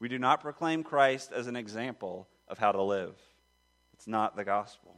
We 0.00 0.08
do 0.08 0.18
not 0.18 0.40
proclaim 0.40 0.82
Christ 0.82 1.30
as 1.30 1.46
an 1.46 1.54
example 1.54 2.26
of 2.48 2.58
how 2.58 2.72
to 2.72 2.82
live. 2.82 3.14
It's 3.92 4.08
not 4.08 4.34
the 4.34 4.44
gospel. 4.44 4.96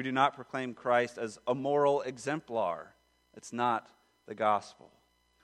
We 0.00 0.04
do 0.04 0.12
not 0.12 0.34
proclaim 0.34 0.72
Christ 0.72 1.18
as 1.18 1.38
a 1.46 1.54
moral 1.54 2.00
exemplar. 2.00 2.94
It's 3.36 3.52
not 3.52 3.90
the 4.26 4.34
gospel. 4.34 4.90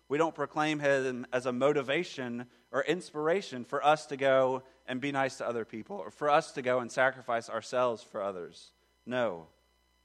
We 0.08 0.16
don't 0.16 0.34
proclaim 0.34 0.78
him 0.78 1.26
as 1.30 1.44
a 1.44 1.52
motivation 1.52 2.46
or 2.72 2.82
inspiration 2.82 3.66
for 3.66 3.84
us 3.84 4.06
to 4.06 4.16
go 4.16 4.62
and 4.88 4.98
be 4.98 5.12
nice 5.12 5.36
to 5.36 5.46
other 5.46 5.66
people 5.66 5.98
or 5.98 6.10
for 6.10 6.30
us 6.30 6.52
to 6.52 6.62
go 6.62 6.78
and 6.78 6.90
sacrifice 6.90 7.50
ourselves 7.50 8.02
for 8.02 8.22
others. 8.22 8.72
No, 9.04 9.48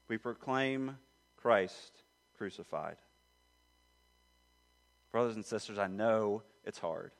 we 0.06 0.18
proclaim 0.18 0.98
Christ 1.38 2.02
crucified. 2.36 2.96
Brothers 5.12 5.36
and 5.36 5.46
sisters, 5.46 5.78
I 5.78 5.86
know 5.86 6.42
it's 6.66 6.78
hard, 6.78 7.12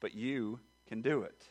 but 0.00 0.14
you 0.14 0.60
can 0.86 1.00
do 1.00 1.22
it. 1.22 1.46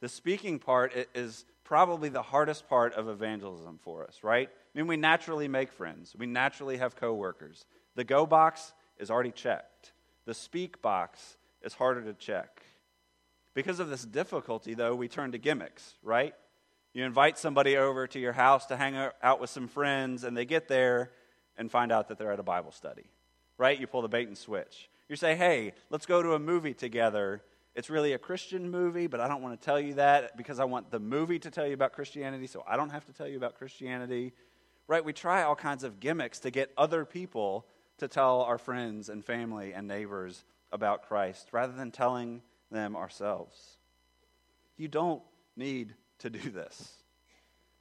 The 0.00 0.08
speaking 0.10 0.58
part 0.58 0.92
is 1.14 1.46
probably 1.70 2.08
the 2.08 2.20
hardest 2.20 2.68
part 2.68 2.92
of 2.94 3.08
evangelism 3.08 3.78
for 3.84 4.02
us, 4.02 4.24
right? 4.24 4.48
I 4.48 4.76
mean, 4.78 4.88
we 4.88 4.96
naturally 4.96 5.46
make 5.46 5.70
friends, 5.70 6.16
we 6.18 6.26
naturally 6.26 6.78
have 6.78 6.96
coworkers. 6.96 7.64
The 7.94 8.02
go 8.02 8.26
box 8.26 8.72
is 8.98 9.08
already 9.08 9.30
checked, 9.30 9.92
the 10.24 10.34
speak 10.34 10.82
box 10.82 11.36
is 11.62 11.72
harder 11.74 12.02
to 12.02 12.12
check. 12.12 12.62
Because 13.54 13.78
of 13.78 13.88
this 13.88 14.04
difficulty, 14.04 14.74
though, 14.74 14.96
we 14.96 15.06
turn 15.06 15.30
to 15.30 15.38
gimmicks, 15.38 15.94
right? 16.02 16.34
You 16.92 17.04
invite 17.04 17.38
somebody 17.38 17.76
over 17.76 18.08
to 18.08 18.18
your 18.18 18.32
house 18.32 18.66
to 18.66 18.76
hang 18.76 18.96
out 19.22 19.40
with 19.40 19.50
some 19.50 19.68
friends, 19.68 20.24
and 20.24 20.36
they 20.36 20.46
get 20.46 20.66
there 20.66 21.12
and 21.56 21.70
find 21.70 21.92
out 21.92 22.08
that 22.08 22.18
they're 22.18 22.32
at 22.32 22.40
a 22.40 22.42
Bible 22.42 22.72
study, 22.72 23.06
right? 23.58 23.78
You 23.78 23.86
pull 23.86 24.02
the 24.02 24.08
bait 24.08 24.26
and 24.26 24.36
switch. 24.36 24.90
You 25.08 25.14
say, 25.14 25.36
hey, 25.36 25.74
let's 25.88 26.06
go 26.06 26.20
to 26.20 26.34
a 26.34 26.40
movie 26.40 26.74
together. 26.74 27.42
It's 27.74 27.88
really 27.88 28.12
a 28.12 28.18
Christian 28.18 28.70
movie, 28.70 29.06
but 29.06 29.20
I 29.20 29.28
don't 29.28 29.42
want 29.42 29.60
to 29.60 29.64
tell 29.64 29.78
you 29.78 29.94
that 29.94 30.36
because 30.36 30.58
I 30.58 30.64
want 30.64 30.90
the 30.90 30.98
movie 30.98 31.38
to 31.38 31.50
tell 31.50 31.66
you 31.66 31.74
about 31.74 31.92
Christianity, 31.92 32.46
so 32.46 32.64
I 32.66 32.76
don't 32.76 32.90
have 32.90 33.04
to 33.06 33.12
tell 33.12 33.28
you 33.28 33.36
about 33.36 33.54
Christianity. 33.56 34.32
Right? 34.88 35.04
We 35.04 35.12
try 35.12 35.44
all 35.44 35.54
kinds 35.54 35.84
of 35.84 36.00
gimmicks 36.00 36.40
to 36.40 36.50
get 36.50 36.72
other 36.76 37.04
people 37.04 37.66
to 37.98 38.08
tell 38.08 38.42
our 38.42 38.58
friends 38.58 39.08
and 39.08 39.24
family 39.24 39.72
and 39.72 39.86
neighbors 39.86 40.44
about 40.72 41.06
Christ 41.06 41.48
rather 41.52 41.72
than 41.72 41.90
telling 41.90 42.42
them 42.70 42.96
ourselves. 42.96 43.76
You 44.76 44.88
don't 44.88 45.22
need 45.56 45.94
to 46.20 46.30
do 46.30 46.50
this. 46.50 46.94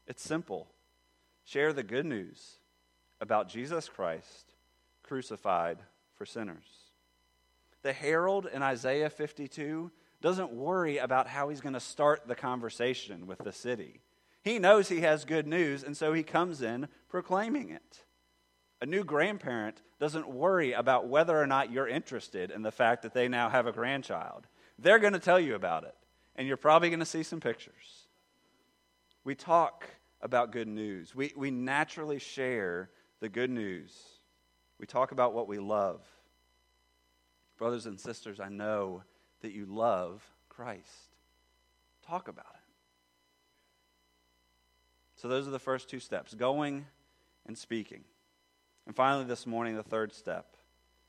It's 0.07 0.23
simple. 0.23 0.67
Share 1.45 1.73
the 1.73 1.83
good 1.83 2.05
news 2.05 2.59
about 3.21 3.49
Jesus 3.49 3.89
Christ 3.89 4.53
crucified 5.03 5.79
for 6.15 6.25
sinners. 6.25 6.78
The 7.81 7.93
herald 7.93 8.47
in 8.51 8.61
Isaiah 8.61 9.09
52 9.09 9.91
doesn't 10.21 10.51
worry 10.51 10.97
about 10.97 11.27
how 11.27 11.49
he's 11.49 11.61
going 11.61 11.73
to 11.73 11.79
start 11.79 12.27
the 12.27 12.35
conversation 12.35 13.25
with 13.25 13.39
the 13.39 13.53
city. 13.53 14.01
He 14.43 14.59
knows 14.59 14.89
he 14.89 15.01
has 15.01 15.25
good 15.25 15.47
news, 15.47 15.83
and 15.83 15.95
so 15.95 16.13
he 16.13 16.23
comes 16.23 16.61
in 16.61 16.87
proclaiming 17.07 17.69
it. 17.69 18.03
A 18.81 18.85
new 18.85 19.03
grandparent 19.03 19.81
doesn't 19.99 20.29
worry 20.29 20.71
about 20.73 21.07
whether 21.07 21.37
or 21.37 21.47
not 21.47 21.71
you're 21.71 21.87
interested 21.87 22.51
in 22.51 22.61
the 22.61 22.71
fact 22.71 23.03
that 23.03 23.13
they 23.13 23.27
now 23.27 23.49
have 23.49 23.67
a 23.67 23.71
grandchild. 23.71 24.47
They're 24.77 24.99
going 24.99 25.13
to 25.13 25.19
tell 25.19 25.39
you 25.39 25.55
about 25.55 25.83
it, 25.83 25.95
and 26.35 26.47
you're 26.47 26.57
probably 26.57 26.89
going 26.89 26.99
to 26.99 27.05
see 27.05 27.23
some 27.23 27.41
pictures. 27.41 28.07
We 29.25 29.35
talk 29.35 29.85
about 30.21 30.51
good 30.51 30.67
news, 30.67 31.15
we, 31.15 31.33
we 31.35 31.49
naturally 31.49 32.19
share 32.19 32.89
the 33.21 33.29
good 33.29 33.49
news. 33.49 33.97
We 34.79 34.85
talk 34.85 35.11
about 35.11 35.33
what 35.33 35.47
we 35.47 35.59
love. 35.59 36.01
Brothers 37.59 37.85
and 37.85 37.99
sisters, 37.99 38.39
I 38.39 38.47
know 38.47 39.03
that 39.41 39.51
you 39.51 39.65
love 39.65 40.25
Christ. 40.47 41.13
Talk 42.07 42.29
about 42.29 42.45
it. 42.55 42.61
So, 45.17 45.27
those 45.27 45.45
are 45.45 45.51
the 45.51 45.59
first 45.59 45.89
two 45.89 45.99
steps 45.99 46.33
going 46.33 46.85
and 47.45 47.57
speaking. 47.57 48.05
And 48.87 48.95
finally, 48.95 49.25
this 49.25 49.45
morning, 49.45 49.75
the 49.75 49.83
third 49.83 50.13
step, 50.13 50.55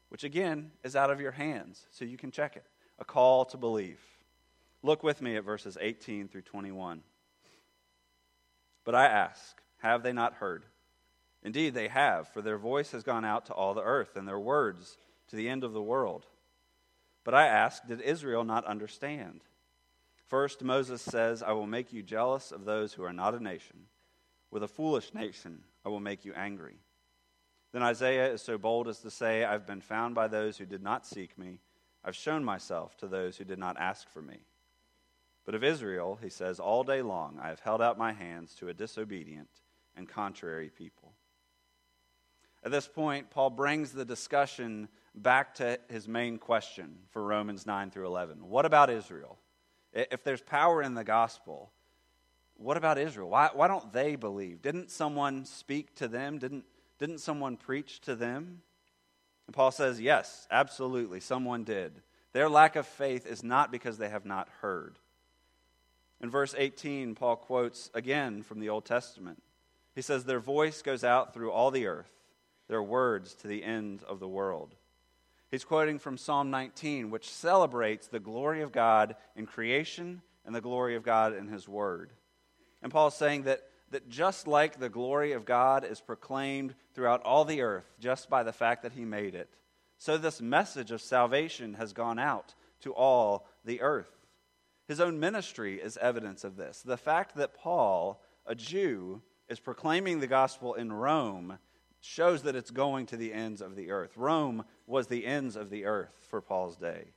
which 0.08 0.24
again 0.24 0.72
is 0.82 0.96
out 0.96 1.10
of 1.10 1.20
your 1.20 1.30
hands, 1.30 1.86
so 1.92 2.04
you 2.04 2.18
can 2.18 2.32
check 2.32 2.56
it 2.56 2.64
a 2.98 3.04
call 3.04 3.44
to 3.46 3.56
believe. 3.56 4.00
Look 4.82 5.02
with 5.02 5.22
me 5.22 5.36
at 5.36 5.44
verses 5.44 5.78
18 5.80 6.28
through 6.28 6.42
21. 6.42 7.02
But 8.84 8.94
I 8.94 9.06
ask, 9.06 9.56
have 9.78 10.02
they 10.02 10.12
not 10.12 10.34
heard? 10.34 10.64
Indeed, 11.42 11.74
they 11.74 11.88
have, 11.88 12.28
for 12.28 12.42
their 12.42 12.58
voice 12.58 12.90
has 12.90 13.02
gone 13.02 13.24
out 13.24 13.46
to 13.46 13.54
all 13.54 13.72
the 13.72 13.82
earth, 13.82 14.16
and 14.16 14.26
their 14.26 14.38
words 14.38 14.98
to 15.28 15.36
the 15.36 15.48
end 15.48 15.64
of 15.64 15.72
the 15.72 15.82
world. 15.82 16.26
But 17.24 17.35
I 17.35 17.46
ask, 17.46 17.87
did 17.87 18.00
Israel 18.00 18.44
not 18.44 18.64
understand? 18.64 19.42
First, 20.26 20.62
Moses 20.62 21.02
says, 21.02 21.42
I 21.42 21.52
will 21.52 21.66
make 21.66 21.92
you 21.92 22.02
jealous 22.02 22.52
of 22.52 22.64
those 22.64 22.92
who 22.92 23.02
are 23.02 23.12
not 23.12 23.35
a 23.35 23.42
nation. 23.42 23.87
With 24.50 24.62
a 24.62 24.68
foolish 24.68 25.12
nation, 25.12 25.62
I 25.85 25.88
will 25.88 26.00
make 26.00 26.24
you 26.24 26.33
angry. 26.35 26.76
Then 27.72 27.83
Isaiah 27.83 28.33
is 28.33 28.42
so 28.42 28.59
bold 28.59 28.88
as 28.88 28.98
to 29.00 29.11
say, 29.11 29.44
I've 29.44 29.66
been 29.66 29.80
found 29.80 30.14
by 30.14 30.28
those 30.28 30.59
who 30.59 30.66
did 30.66 30.83
not 30.83 31.06
seek 31.06 31.38
me. 31.38 31.61
I've 32.04 32.16
shown 32.16 32.44
myself 32.44 32.96
to 32.98 33.06
those 33.06 33.37
who 33.37 33.44
did 33.44 33.59
not 33.59 33.78
ask 33.78 34.09
for 34.09 34.22
me. 34.22 34.38
But 35.44 35.54
of 35.54 35.64
Israel, 35.64 36.18
he 36.22 36.30
says, 36.30 36.61
All 36.61 36.85
day 36.85 37.02
long 37.02 37.38
I 37.42 37.48
have 37.48 37.61
held 37.61 37.83
out 37.83 37.98
my 37.98 38.12
hands 38.12 38.54
to 38.56 38.68
a 38.68 38.74
disobedient 38.74 39.48
and 39.96 40.09
contrary 40.09 40.70
people. 40.70 41.12
At 42.62 42.70
this 42.70 42.88
point, 42.88 43.30
Paul 43.30 43.50
brings 43.50 43.92
the 43.92 44.04
discussion 44.04 44.88
back 45.14 45.55
to 45.57 45.79
his 45.88 46.09
main 46.09 46.38
question 46.38 46.99
for 47.11 47.23
Romans 47.23 47.66
9 47.66 47.90
through 47.90 48.07
11. 48.07 48.49
What 48.49 48.64
about 48.64 48.90
Israel? 48.90 49.38
If 49.92 50.23
there's 50.23 50.40
power 50.40 50.83
in 50.83 50.94
the 50.94 51.05
gospel, 51.05 51.70
what 52.57 52.77
about 52.77 52.99
Israel? 52.99 53.29
Why, 53.29 53.51
why 53.53 53.68
don't 53.68 53.92
they 53.92 54.16
believe? 54.16 54.62
Didn't 54.62 54.90
someone 54.90 55.44
speak 55.44 55.94
to 55.96 56.09
them? 56.09 56.38
Didn't, 56.38 56.64
didn't 56.99 57.18
someone 57.18 57.57
preach 57.57 58.01
to 58.03 58.14
them? 58.14 58.62
And 59.46 59.55
Paul 59.55 59.73
says, 59.73 60.01
yes, 60.01 60.46
absolutely, 60.51 61.20
someone 61.20 61.64
did. 61.64 62.03
Their 62.33 62.49
lack 62.49 62.77
of 62.77 62.87
faith 62.87 63.27
is 63.27 63.42
not 63.42 63.73
because 63.73 63.99
they 63.99 64.09
have 64.09 64.25
not 64.25 64.49
heard. 64.61 64.99
In 66.20 66.31
verse 66.31 66.55
18, 66.57 67.14
Paul 67.14 67.37
quotes 67.37 67.90
again 67.94 68.42
from 68.42 68.61
the 68.61 68.68
Old 68.68 68.85
Testament. 68.85 69.42
He 69.94 70.03
says, 70.03 70.25
Their 70.25 70.38
voice 70.38 70.83
goes 70.83 71.03
out 71.03 71.35
through 71.35 71.51
all 71.51 71.70
the 71.70 71.87
earth, 71.87 72.12
their 72.68 72.83
words 72.83 73.35
to 73.37 73.49
the 73.49 73.64
end 73.64 74.03
of 74.07 74.20
the 74.20 74.29
world. 74.29 74.77
He's 75.50 75.64
quoting 75.64 75.98
from 75.98 76.16
Psalm 76.16 76.50
19, 76.50 77.10
which 77.10 77.28
celebrates 77.28 78.06
the 78.06 78.20
glory 78.20 78.62
of 78.62 78.70
God 78.70 79.16
in 79.34 79.46
creation 79.46 80.22
and 80.44 80.54
the 80.54 80.60
glory 80.60 80.94
of 80.94 81.02
God 81.02 81.34
in 81.36 81.48
His 81.48 81.68
Word. 81.68 82.12
And 82.82 82.92
Paul's 82.92 83.16
saying 83.16 83.42
that, 83.42 83.62
that 83.90 84.08
just 84.08 84.46
like 84.46 84.78
the 84.78 84.88
glory 84.88 85.32
of 85.32 85.44
God 85.44 85.84
is 85.84 86.00
proclaimed 86.00 86.74
throughout 86.94 87.22
all 87.24 87.44
the 87.44 87.62
earth 87.62 87.90
just 87.98 88.30
by 88.30 88.44
the 88.44 88.52
fact 88.52 88.84
that 88.84 88.92
He 88.92 89.04
made 89.04 89.34
it, 89.34 89.50
so 89.98 90.16
this 90.16 90.40
message 90.40 90.92
of 90.92 91.02
salvation 91.02 91.74
has 91.74 91.92
gone 91.92 92.18
out 92.18 92.54
to 92.80 92.94
all 92.94 93.46
the 93.64 93.82
earth. 93.82 94.10
His 94.88 95.00
own 95.00 95.20
ministry 95.20 95.80
is 95.80 95.96
evidence 95.98 96.42
of 96.42 96.56
this. 96.56 96.82
The 96.82 96.96
fact 96.96 97.36
that 97.36 97.54
Paul, 97.54 98.22
a 98.46 98.54
Jew, 98.54 99.20
is 99.48 99.60
proclaiming 99.60 100.20
the 100.20 100.26
gospel 100.26 100.74
in 100.74 100.92
Rome 100.92 101.58
shows 102.00 102.42
that 102.42 102.56
it's 102.56 102.70
going 102.70 103.06
to 103.06 103.16
the 103.16 103.32
ends 103.32 103.60
of 103.60 103.76
the 103.76 103.90
earth. 103.90 104.16
Rome 104.16 104.64
was 104.90 105.07
the 105.07 105.24
ends 105.24 105.57
of 105.57 105.70
the 105.70 105.85
earth 105.85 106.26
for 106.29 106.40
Paul's 106.40 106.76
day. 106.76 107.12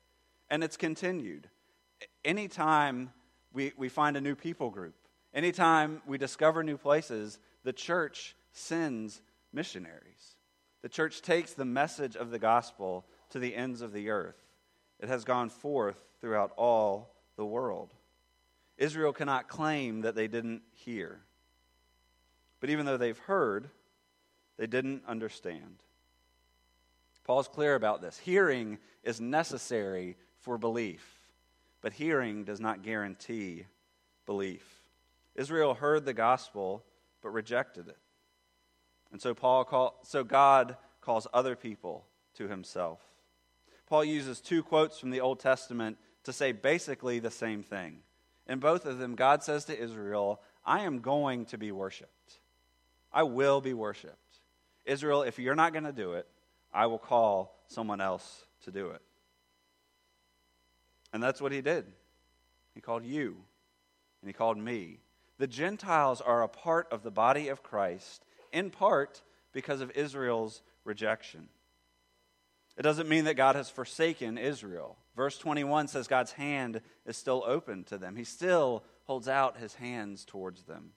And 0.50 0.64
it's 0.64 0.78
continued. 0.78 1.50
Anytime 2.24 3.12
we, 3.52 3.74
we 3.76 3.90
find 3.90 4.16
a 4.16 4.22
new 4.22 4.36
people 4.36 4.70
group, 4.70 4.96
anytime 5.34 6.02
we 6.06 6.18
discover 6.18 6.64
new 6.64 6.78
places, 6.78 7.40
the 7.64 7.74
church 7.74 8.36
sends 8.52 9.22
missionaries. 9.52 10.36
The 10.84 10.90
church 10.90 11.22
takes 11.22 11.54
the 11.54 11.66
message 11.66 12.16
of 12.16 12.30
the 12.30 12.40
gospel 12.40 13.06
to 13.32 13.40
the 13.40 13.56
ends 13.56 13.82
of 13.82 13.94
the 13.94 14.10
earth. 14.10 14.38
It 15.00 15.10
has 15.10 15.24
gone 15.24 15.50
forth 15.50 15.98
throughout 16.22 16.52
all 16.56 17.16
the 17.36 17.46
world. 17.46 17.94
Israel 18.78 19.14
cannot 19.14 19.48
claim 19.48 20.02
that 20.02 20.16
they 20.16 20.28
didn't 20.28 20.62
hear. 20.74 21.22
But 22.60 22.70
even 22.70 22.86
though 22.86 22.98
they've 22.98 23.18
heard, 23.18 23.70
they 24.58 24.68
didn't 24.68 25.04
understand. 25.08 25.84
Paul's 27.24 27.48
clear 27.48 27.76
about 27.76 28.02
this. 28.02 28.18
Hearing 28.18 28.78
is 29.04 29.22
necessary 29.22 30.18
for 30.42 30.58
belief, 30.58 31.20
but 31.82 31.94
hearing 31.94 32.44
does 32.44 32.60
not 32.60 32.84
guarantee 32.84 33.66
belief. 34.26 34.66
Israel 35.36 35.74
heard 35.74 36.06
the 36.06 36.14
gospel 36.14 36.84
but 37.22 37.30
rejected 37.30 37.88
it. 37.88 37.98
And 39.12 39.22
so 39.22 39.34
Paul 39.34 39.64
call, 39.64 40.00
so 40.04 40.24
God 40.24 40.76
calls 41.02 41.28
other 41.34 41.56
people 41.56 42.06
to 42.36 42.48
himself. 42.48 43.00
Paul 43.88 44.04
uses 44.04 44.42
two 44.42 44.64
quotes 44.64 45.00
from 45.00 45.12
the 45.12 45.22
Old 45.22 45.40
Testament 45.40 45.98
to 46.24 46.34
say 46.34 46.52
basically 46.52 47.20
the 47.20 47.32
same 47.32 47.64
thing. 47.64 48.00
In 48.48 48.60
both 48.60 48.86
of 48.86 48.98
them, 48.98 49.16
God 49.16 49.44
says 49.44 49.66
to 49.66 49.80
Israel, 49.80 50.42
I 50.66 50.82
am 50.82 51.00
going 51.00 51.46
to 51.48 51.58
be 51.58 51.72
worshiped. 51.72 52.40
I 53.12 53.24
will 53.24 53.62
be 53.62 53.74
worshiped. 53.74 54.18
Israel, 54.86 55.24
if 55.24 55.40
you're 55.40 55.56
not 55.56 55.74
going 55.74 55.86
to 55.86 55.94
do 55.94 56.14
it, 56.14 56.28
I 56.74 56.88
will 56.88 57.00
call 57.00 57.56
someone 57.68 58.02
else 58.02 58.46
to 58.64 58.72
do 58.72 58.90
it. 58.90 59.02
And 61.12 61.22
that's 61.22 61.42
what 61.42 61.52
he 61.52 61.62
did. 61.62 61.86
He 62.74 62.82
called 62.82 63.06
you, 63.06 63.38
and 64.22 64.30
he 64.30 64.34
called 64.34 64.58
me. 64.58 65.00
The 65.38 65.48
Gentiles 65.48 66.22
are 66.22 66.42
a 66.42 66.48
part 66.48 66.88
of 66.92 67.04
the 67.04 67.12
body 67.12 67.50
of 67.50 67.64
Christ, 67.64 68.26
in 68.52 68.72
part 68.72 69.22
because 69.52 69.82
of 69.82 69.92
Israel's 69.92 70.62
rejection. 70.84 71.50
It 72.78 72.82
doesn't 72.82 73.10
mean 73.10 73.26
that 73.26 73.36
God 73.36 73.56
has 73.56 73.70
forsaken 73.70 74.38
Israel. 74.38 74.98
Verse 75.16 75.38
21 75.38 75.88
says 75.88 76.08
God's 76.08 76.32
hand 76.32 76.82
is 77.06 77.18
still 77.18 77.44
open 77.46 77.84
to 77.86 77.98
them, 77.98 78.16
He 78.16 78.24
still 78.24 78.84
holds 79.06 79.28
out 79.28 79.58
His 79.58 79.76
hands 79.76 80.26
towards 80.26 80.64
them. 80.64 80.92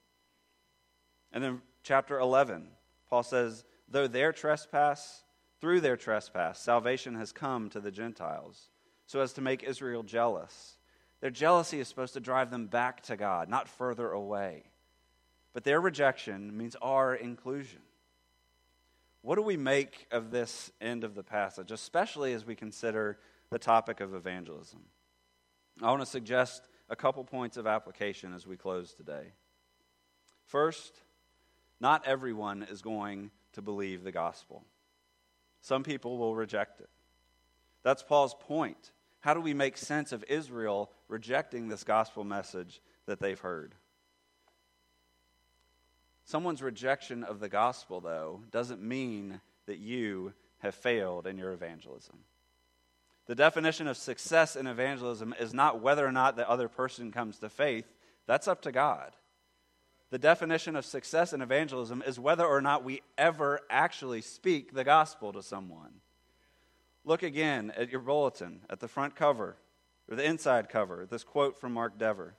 And 1.32 1.44
then, 1.44 1.62
chapter 1.82 2.18
11, 2.18 2.68
Paul 3.10 3.22
says, 3.22 3.64
though 3.88 4.06
their 4.06 4.32
trespass, 4.32 5.24
through 5.60 5.80
their 5.80 5.96
trespass, 5.96 6.60
salvation 6.60 7.14
has 7.14 7.32
come 7.32 7.70
to 7.70 7.80
the 7.80 7.90
Gentiles, 7.90 8.70
so 9.06 9.20
as 9.20 9.32
to 9.34 9.40
make 9.40 9.62
Israel 9.62 10.02
jealous. 10.02 10.78
Their 11.20 11.30
jealousy 11.30 11.80
is 11.80 11.88
supposed 11.88 12.14
to 12.14 12.20
drive 12.20 12.50
them 12.50 12.66
back 12.66 13.02
to 13.04 13.16
God, 13.16 13.48
not 13.48 13.68
further 13.68 14.10
away. 14.10 14.64
But 15.54 15.64
their 15.64 15.80
rejection 15.80 16.56
means 16.56 16.76
our 16.82 17.14
inclusion. 17.14 17.80
What 19.22 19.36
do 19.36 19.42
we 19.42 19.56
make 19.56 20.06
of 20.10 20.30
this 20.30 20.70
end 20.80 21.02
of 21.02 21.14
the 21.14 21.22
passage, 21.22 21.72
especially 21.72 22.34
as 22.34 22.44
we 22.44 22.54
consider 22.54 23.18
the 23.50 23.58
topic 23.58 24.00
of 24.00 24.14
evangelism? 24.14 24.80
I 25.82 25.90
want 25.90 26.02
to 26.02 26.06
suggest 26.06 26.68
a 26.88 26.96
couple 26.96 27.24
points 27.24 27.56
of 27.56 27.66
application 27.66 28.34
as 28.34 28.46
we 28.46 28.56
close 28.56 28.92
today. 28.92 29.32
First, 30.46 31.02
not 31.80 32.06
everyone 32.06 32.66
is 32.70 32.82
going 32.82 33.30
to 33.54 33.62
believe 33.62 34.04
the 34.04 34.12
gospel. 34.12 34.64
Some 35.60 35.82
people 35.82 36.18
will 36.18 36.34
reject 36.34 36.80
it. 36.80 36.88
That's 37.82 38.02
Paul's 38.02 38.34
point. 38.34 38.92
How 39.20 39.34
do 39.34 39.40
we 39.40 39.54
make 39.54 39.76
sense 39.76 40.12
of 40.12 40.24
Israel 40.28 40.90
rejecting 41.08 41.68
this 41.68 41.84
gospel 41.84 42.24
message 42.24 42.80
that 43.06 43.20
they've 43.20 43.38
heard? 43.38 43.74
Someone's 46.24 46.62
rejection 46.62 47.22
of 47.22 47.40
the 47.40 47.48
gospel, 47.48 48.00
though, 48.00 48.42
doesn't 48.50 48.82
mean 48.82 49.40
that 49.66 49.78
you 49.78 50.32
have 50.58 50.74
failed 50.74 51.26
in 51.26 51.38
your 51.38 51.52
evangelism. 51.52 52.18
The 53.26 53.34
definition 53.34 53.86
of 53.86 53.96
success 53.96 54.56
in 54.56 54.66
evangelism 54.66 55.34
is 55.38 55.54
not 55.54 55.80
whether 55.80 56.06
or 56.06 56.12
not 56.12 56.36
the 56.36 56.48
other 56.48 56.68
person 56.68 57.12
comes 57.12 57.38
to 57.38 57.48
faith, 57.48 57.86
that's 58.26 58.48
up 58.48 58.62
to 58.62 58.72
God 58.72 59.12
the 60.10 60.18
definition 60.18 60.76
of 60.76 60.84
success 60.84 61.32
in 61.32 61.42
evangelism 61.42 62.02
is 62.06 62.18
whether 62.18 62.44
or 62.44 62.60
not 62.60 62.84
we 62.84 63.02
ever 63.18 63.60
actually 63.68 64.20
speak 64.20 64.72
the 64.72 64.84
gospel 64.84 65.32
to 65.32 65.42
someone. 65.42 66.00
Look 67.04 67.22
again 67.22 67.72
at 67.76 67.90
your 67.90 68.00
bulletin, 68.00 68.60
at 68.70 68.80
the 68.80 68.88
front 68.88 69.16
cover, 69.16 69.56
or 70.08 70.16
the 70.16 70.24
inside 70.24 70.68
cover, 70.68 71.06
this 71.10 71.24
quote 71.24 71.58
from 71.58 71.72
Mark 71.72 71.98
Dever. 71.98 72.34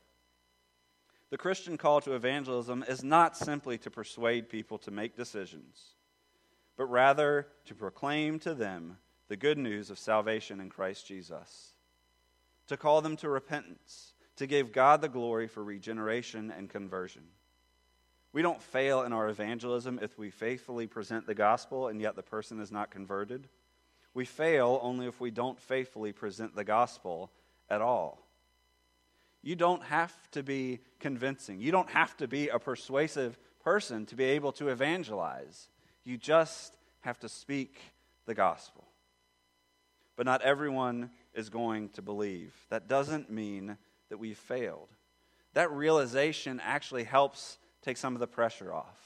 The 1.30 1.38
Christian 1.38 1.78
call 1.78 2.00
to 2.02 2.14
evangelism 2.14 2.86
is 2.88 3.04
not 3.04 3.36
simply 3.36 3.78
to 3.80 3.92
persuade 3.92 4.50
people 4.50 4.78
to 4.80 4.92
make 4.92 5.18
decisions, 5.18 5.96
but 6.78 6.86
rather 6.86 7.48
to 7.66 7.76
proclaim 7.76 8.40
to 8.40 8.54
them 8.54 8.98
the 9.28 9.36
good 9.36 9.58
news 9.58 9.90
of 9.90 10.00
salvation 10.00 10.62
in 10.62 10.70
Christ 10.70 11.06
Jesus, 11.06 11.74
to 12.68 12.78
call 12.78 13.02
them 13.02 13.18
to 13.18 13.30
repentance, 13.30 14.14
to 14.38 14.48
give 14.48 14.72
God 14.72 15.02
the 15.02 15.10
glory 15.10 15.48
for 15.48 15.64
regeneration 15.64 16.50
and 16.50 16.70
conversion. 16.70 17.24
We 18.38 18.44
don't 18.44 18.62
fail 18.62 19.02
in 19.02 19.14
our 19.14 19.30
evangelism 19.30 19.98
if 20.00 20.16
we 20.20 20.30
faithfully 20.30 20.86
present 20.86 21.26
the 21.26 21.34
gospel 21.34 21.88
and 21.88 22.00
yet 22.00 22.16
the 22.16 22.22
person 22.22 22.62
is 22.62 22.72
not 22.72 22.92
converted. 22.92 23.50
We 24.14 24.26
fail 24.26 24.80
only 24.84 25.08
if 25.08 25.20
we 25.20 25.32
don't 25.32 25.60
faithfully 25.60 26.12
present 26.12 26.56
the 26.56 26.64
gospel 26.64 27.32
at 27.68 27.82
all. 27.82 28.28
You 29.42 29.56
don't 29.56 29.82
have 29.86 30.14
to 30.34 30.44
be 30.44 30.82
convincing. 31.00 31.62
You 31.62 31.72
don't 31.72 31.90
have 31.90 32.16
to 32.18 32.28
be 32.28 32.50
a 32.50 32.60
persuasive 32.60 33.40
person 33.64 34.06
to 34.06 34.16
be 34.16 34.26
able 34.26 34.52
to 34.52 34.68
evangelize. 34.68 35.68
You 36.04 36.16
just 36.16 36.78
have 37.00 37.18
to 37.22 37.30
speak 37.30 37.80
the 38.28 38.36
gospel. 38.36 38.84
But 40.16 40.28
not 40.28 40.44
everyone 40.44 41.10
is 41.34 41.50
going 41.50 41.90
to 41.94 42.04
believe. 42.04 42.54
That 42.70 42.88
doesn't 42.88 43.32
mean 43.32 43.78
that 44.10 44.20
we've 44.20 44.38
failed. 44.38 44.90
That 45.56 45.72
realization 45.72 46.62
actually 46.64 47.06
helps 47.06 47.58
take 47.88 47.98
some 47.98 48.16
of 48.16 48.20
the 48.20 48.28
pressure 48.28 48.74
off. 48.74 49.00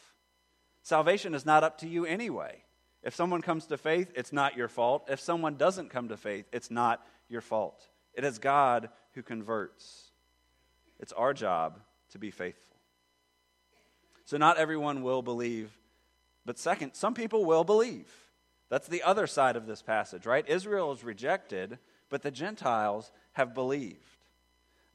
Salvation 0.81 1.35
is 1.35 1.45
not 1.45 1.63
up 1.63 1.77
to 1.79 1.87
you 1.87 2.05
anyway. 2.05 2.63
If 3.03 3.13
someone 3.13 3.43
comes 3.43 3.67
to 3.67 3.77
faith, 3.77 4.11
it's 4.15 4.33
not 4.33 4.57
your 4.57 4.67
fault. 4.67 5.07
If 5.07 5.19
someone 5.19 5.55
doesn't 5.55 5.91
come 5.91 6.09
to 6.09 6.17
faith, 6.17 6.47
it's 6.51 6.71
not 6.71 7.05
your 7.29 7.41
fault. 7.41 7.87
It 8.15 8.23
is 8.23 8.39
God 8.39 8.89
who 9.13 9.21
converts. 9.21 10.09
It's 10.99 11.13
our 11.13 11.33
job 11.33 11.79
to 12.11 12.17
be 12.17 12.31
faithful. 12.31 12.75
So, 14.25 14.37
not 14.37 14.57
everyone 14.57 15.03
will 15.03 15.21
believe, 15.21 15.71
but 16.45 16.57
second, 16.57 16.93
some 16.93 17.13
people 17.13 17.45
will 17.45 17.63
believe. 17.63 18.09
That's 18.69 18.87
the 18.87 19.03
other 19.03 19.27
side 19.27 19.55
of 19.55 19.67
this 19.67 19.81
passage, 19.81 20.25
right? 20.25 20.47
Israel 20.47 20.91
is 20.91 21.03
rejected, 21.03 21.77
but 22.09 22.21
the 22.21 22.31
Gentiles 22.31 23.11
have 23.33 23.53
believed. 23.53 24.20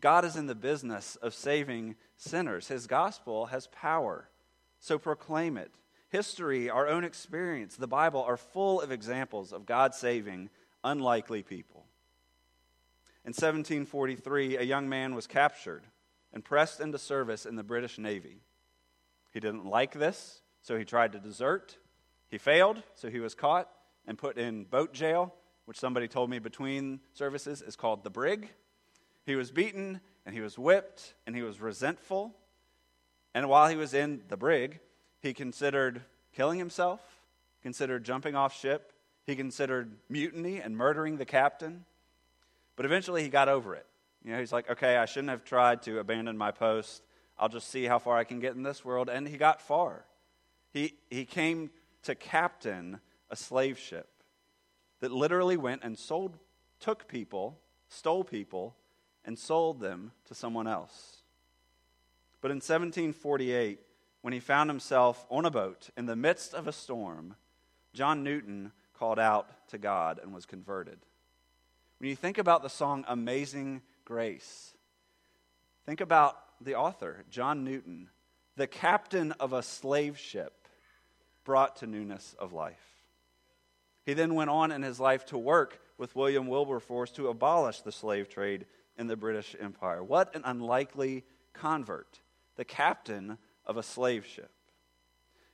God 0.00 0.24
is 0.24 0.36
in 0.36 0.46
the 0.46 0.54
business 0.54 1.16
of 1.16 1.34
saving 1.34 1.96
sinners. 2.16 2.68
His 2.68 2.86
gospel 2.86 3.46
has 3.46 3.68
power, 3.68 4.28
so 4.78 4.98
proclaim 4.98 5.56
it. 5.56 5.74
History, 6.08 6.70
our 6.70 6.86
own 6.86 7.04
experience, 7.04 7.76
the 7.76 7.86
Bible 7.86 8.22
are 8.22 8.36
full 8.36 8.80
of 8.80 8.92
examples 8.92 9.52
of 9.52 9.66
God 9.66 9.94
saving 9.94 10.50
unlikely 10.84 11.42
people. 11.42 11.84
In 13.24 13.30
1743, 13.30 14.56
a 14.56 14.62
young 14.62 14.88
man 14.88 15.14
was 15.14 15.26
captured 15.26 15.82
and 16.32 16.44
pressed 16.44 16.80
into 16.80 16.98
service 16.98 17.44
in 17.44 17.56
the 17.56 17.64
British 17.64 17.98
Navy. 17.98 18.40
He 19.32 19.40
didn't 19.40 19.66
like 19.66 19.92
this, 19.92 20.42
so 20.62 20.78
he 20.78 20.84
tried 20.84 21.12
to 21.12 21.18
desert. 21.18 21.76
He 22.28 22.38
failed, 22.38 22.82
so 22.94 23.10
he 23.10 23.20
was 23.20 23.34
caught 23.34 23.68
and 24.06 24.16
put 24.16 24.38
in 24.38 24.64
boat 24.64 24.92
jail, 24.94 25.34
which 25.64 25.78
somebody 25.78 26.06
told 26.06 26.30
me 26.30 26.38
between 26.38 27.00
services 27.14 27.62
is 27.62 27.74
called 27.74 28.04
the 28.04 28.10
brig. 28.10 28.50
He 29.26 29.34
was 29.34 29.50
beaten 29.50 30.00
and 30.24 30.34
he 30.34 30.40
was 30.40 30.58
whipped 30.58 31.14
and 31.26 31.36
he 31.36 31.42
was 31.42 31.60
resentful. 31.60 32.34
And 33.34 33.48
while 33.48 33.68
he 33.68 33.76
was 33.76 33.92
in 33.92 34.22
the 34.28 34.36
brig, 34.36 34.80
he 35.20 35.34
considered 35.34 36.02
killing 36.34 36.58
himself, 36.58 37.00
considered 37.62 38.04
jumping 38.04 38.34
off 38.34 38.58
ship, 38.58 38.92
he 39.26 39.34
considered 39.34 39.90
mutiny 40.08 40.60
and 40.60 40.76
murdering 40.76 41.16
the 41.16 41.24
captain. 41.24 41.84
But 42.76 42.86
eventually 42.86 43.24
he 43.24 43.28
got 43.28 43.48
over 43.48 43.74
it. 43.74 43.86
You 44.24 44.32
know, 44.32 44.38
he's 44.38 44.52
like, 44.52 44.70
okay, 44.70 44.96
I 44.96 45.04
shouldn't 45.04 45.30
have 45.30 45.44
tried 45.44 45.82
to 45.82 45.98
abandon 45.98 46.38
my 46.38 46.52
post. 46.52 47.02
I'll 47.38 47.48
just 47.48 47.68
see 47.68 47.84
how 47.84 47.98
far 47.98 48.16
I 48.16 48.24
can 48.24 48.38
get 48.38 48.54
in 48.54 48.62
this 48.62 48.84
world. 48.84 49.08
And 49.08 49.26
he 49.26 49.36
got 49.36 49.60
far. 49.60 50.04
He, 50.72 50.94
he 51.10 51.24
came 51.24 51.70
to 52.04 52.14
captain 52.14 53.00
a 53.30 53.36
slave 53.36 53.78
ship 53.78 54.08
that 55.00 55.10
literally 55.10 55.56
went 55.56 55.82
and 55.82 55.98
sold, 55.98 56.38
took 56.80 57.08
people, 57.08 57.58
stole 57.88 58.24
people, 58.24 58.76
and 59.26 59.38
sold 59.38 59.80
them 59.80 60.12
to 60.26 60.34
someone 60.34 60.66
else. 60.66 61.16
But 62.40 62.50
in 62.52 62.58
1748, 62.58 63.80
when 64.22 64.32
he 64.32 64.40
found 64.40 64.70
himself 64.70 65.26
on 65.30 65.44
a 65.44 65.50
boat 65.50 65.90
in 65.96 66.06
the 66.06 66.16
midst 66.16 66.54
of 66.54 66.66
a 66.66 66.72
storm, 66.72 67.34
John 67.92 68.22
Newton 68.22 68.72
called 68.98 69.18
out 69.18 69.68
to 69.68 69.78
God 69.78 70.20
and 70.22 70.32
was 70.32 70.46
converted. 70.46 70.98
When 71.98 72.08
you 72.08 72.16
think 72.16 72.38
about 72.38 72.62
the 72.62 72.68
song 72.70 73.04
Amazing 73.08 73.82
Grace, 74.04 74.74
think 75.84 76.00
about 76.00 76.36
the 76.60 76.76
author, 76.76 77.24
John 77.30 77.64
Newton, 77.64 78.08
the 78.56 78.66
captain 78.66 79.32
of 79.32 79.52
a 79.52 79.62
slave 79.62 80.18
ship 80.18 80.68
brought 81.44 81.76
to 81.76 81.86
newness 81.86 82.34
of 82.38 82.52
life. 82.52 82.96
He 84.04 84.14
then 84.14 84.34
went 84.34 84.50
on 84.50 84.72
in 84.72 84.82
his 84.82 85.00
life 85.00 85.26
to 85.26 85.38
work 85.38 85.80
with 85.98 86.14
William 86.14 86.46
Wilberforce 86.46 87.10
to 87.12 87.28
abolish 87.28 87.80
the 87.80 87.92
slave 87.92 88.28
trade 88.28 88.66
in 88.98 89.06
the 89.06 89.16
British 89.16 89.54
Empire. 89.60 90.02
What 90.02 90.34
an 90.34 90.42
unlikely 90.44 91.24
convert, 91.52 92.20
the 92.56 92.64
captain 92.64 93.38
of 93.64 93.76
a 93.76 93.82
slave 93.82 94.26
ship. 94.26 94.50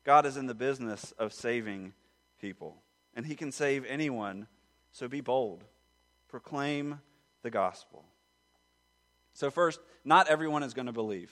God 0.05 0.27
is 0.27 0.37
in 0.37 0.47
the 0.47 0.55
business 0.55 1.13
of 1.13 1.33
saving 1.33 1.93
people, 2.41 2.83
and 3.15 3.27
he 3.27 3.35
can 3.35 3.53
save 3.53 3.85
anyone, 3.87 4.47
so 4.91 5.09
be 5.09 5.21
bold. 5.21 5.65
Proclaim 6.29 7.01
the 7.43 7.51
gospel. 7.51 8.05
So, 9.35 9.51
first, 9.51 9.81
not 10.05 10.29
everyone 10.29 10.63
is 10.63 10.75
going 10.75 10.87
to 10.87 10.93
believe. 10.93 11.31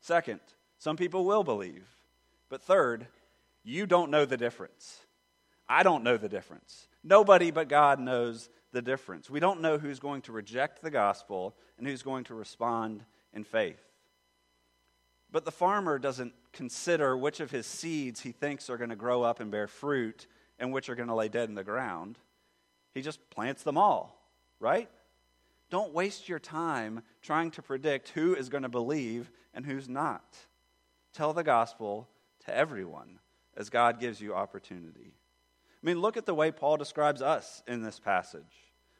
Second, 0.00 0.40
some 0.78 0.96
people 0.96 1.24
will 1.24 1.44
believe. 1.44 1.86
But 2.48 2.62
third, 2.62 3.06
you 3.62 3.86
don't 3.86 4.10
know 4.10 4.24
the 4.24 4.36
difference. 4.36 5.00
I 5.68 5.82
don't 5.82 6.02
know 6.02 6.16
the 6.16 6.28
difference. 6.28 6.88
Nobody 7.04 7.50
but 7.50 7.68
God 7.68 8.00
knows 8.00 8.48
the 8.72 8.82
difference. 8.82 9.28
We 9.28 9.40
don't 9.40 9.60
know 9.60 9.78
who's 9.78 9.98
going 9.98 10.22
to 10.22 10.32
reject 10.32 10.82
the 10.82 10.90
gospel 10.90 11.56
and 11.78 11.86
who's 11.86 12.02
going 12.02 12.24
to 12.24 12.34
respond 12.34 13.04
in 13.32 13.44
faith. 13.44 13.80
But 15.32 15.44
the 15.44 15.52
farmer 15.52 15.98
doesn't 15.98 16.34
consider 16.52 17.16
which 17.16 17.40
of 17.40 17.50
his 17.50 17.66
seeds 17.66 18.20
he 18.20 18.32
thinks 18.32 18.68
are 18.68 18.76
going 18.76 18.90
to 18.90 18.96
grow 18.96 19.22
up 19.22 19.40
and 19.40 19.50
bear 19.50 19.66
fruit 19.66 20.26
and 20.58 20.72
which 20.72 20.88
are 20.88 20.94
going 20.94 21.08
to 21.08 21.14
lay 21.14 21.28
dead 21.28 21.48
in 21.48 21.54
the 21.54 21.64
ground. 21.64 22.18
He 22.92 23.02
just 23.02 23.30
plants 23.30 23.62
them 23.62 23.78
all, 23.78 24.20
right? 24.58 24.88
Don't 25.70 25.94
waste 25.94 26.28
your 26.28 26.40
time 26.40 27.02
trying 27.22 27.52
to 27.52 27.62
predict 27.62 28.10
who 28.10 28.34
is 28.34 28.48
going 28.48 28.64
to 28.64 28.68
believe 28.68 29.30
and 29.54 29.64
who's 29.64 29.88
not. 29.88 30.36
Tell 31.12 31.32
the 31.32 31.44
gospel 31.44 32.08
to 32.46 32.56
everyone 32.56 33.20
as 33.56 33.70
God 33.70 34.00
gives 34.00 34.20
you 34.20 34.34
opportunity. 34.34 35.14
I 35.82 35.86
mean, 35.86 36.00
look 36.00 36.16
at 36.16 36.26
the 36.26 36.34
way 36.34 36.50
Paul 36.50 36.76
describes 36.76 37.22
us 37.22 37.62
in 37.66 37.82
this 37.82 37.98
passage. 37.98 38.42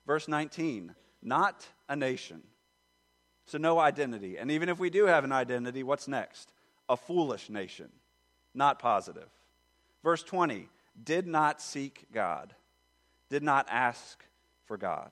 Verse 0.06 0.28
19, 0.28 0.94
not 1.22 1.66
a 1.88 1.96
nation. 1.96 2.42
So, 3.46 3.58
no 3.58 3.78
identity. 3.78 4.38
And 4.38 4.50
even 4.50 4.68
if 4.68 4.78
we 4.78 4.90
do 4.90 5.06
have 5.06 5.24
an 5.24 5.32
identity, 5.32 5.82
what's 5.82 6.08
next? 6.08 6.52
A 6.88 6.96
foolish 6.96 7.50
nation. 7.50 7.90
Not 8.54 8.78
positive. 8.78 9.28
Verse 10.02 10.22
20, 10.22 10.68
did 11.02 11.26
not 11.26 11.60
seek 11.60 12.06
God, 12.12 12.54
did 13.28 13.42
not 13.42 13.66
ask 13.70 14.24
for 14.64 14.76
God. 14.76 15.10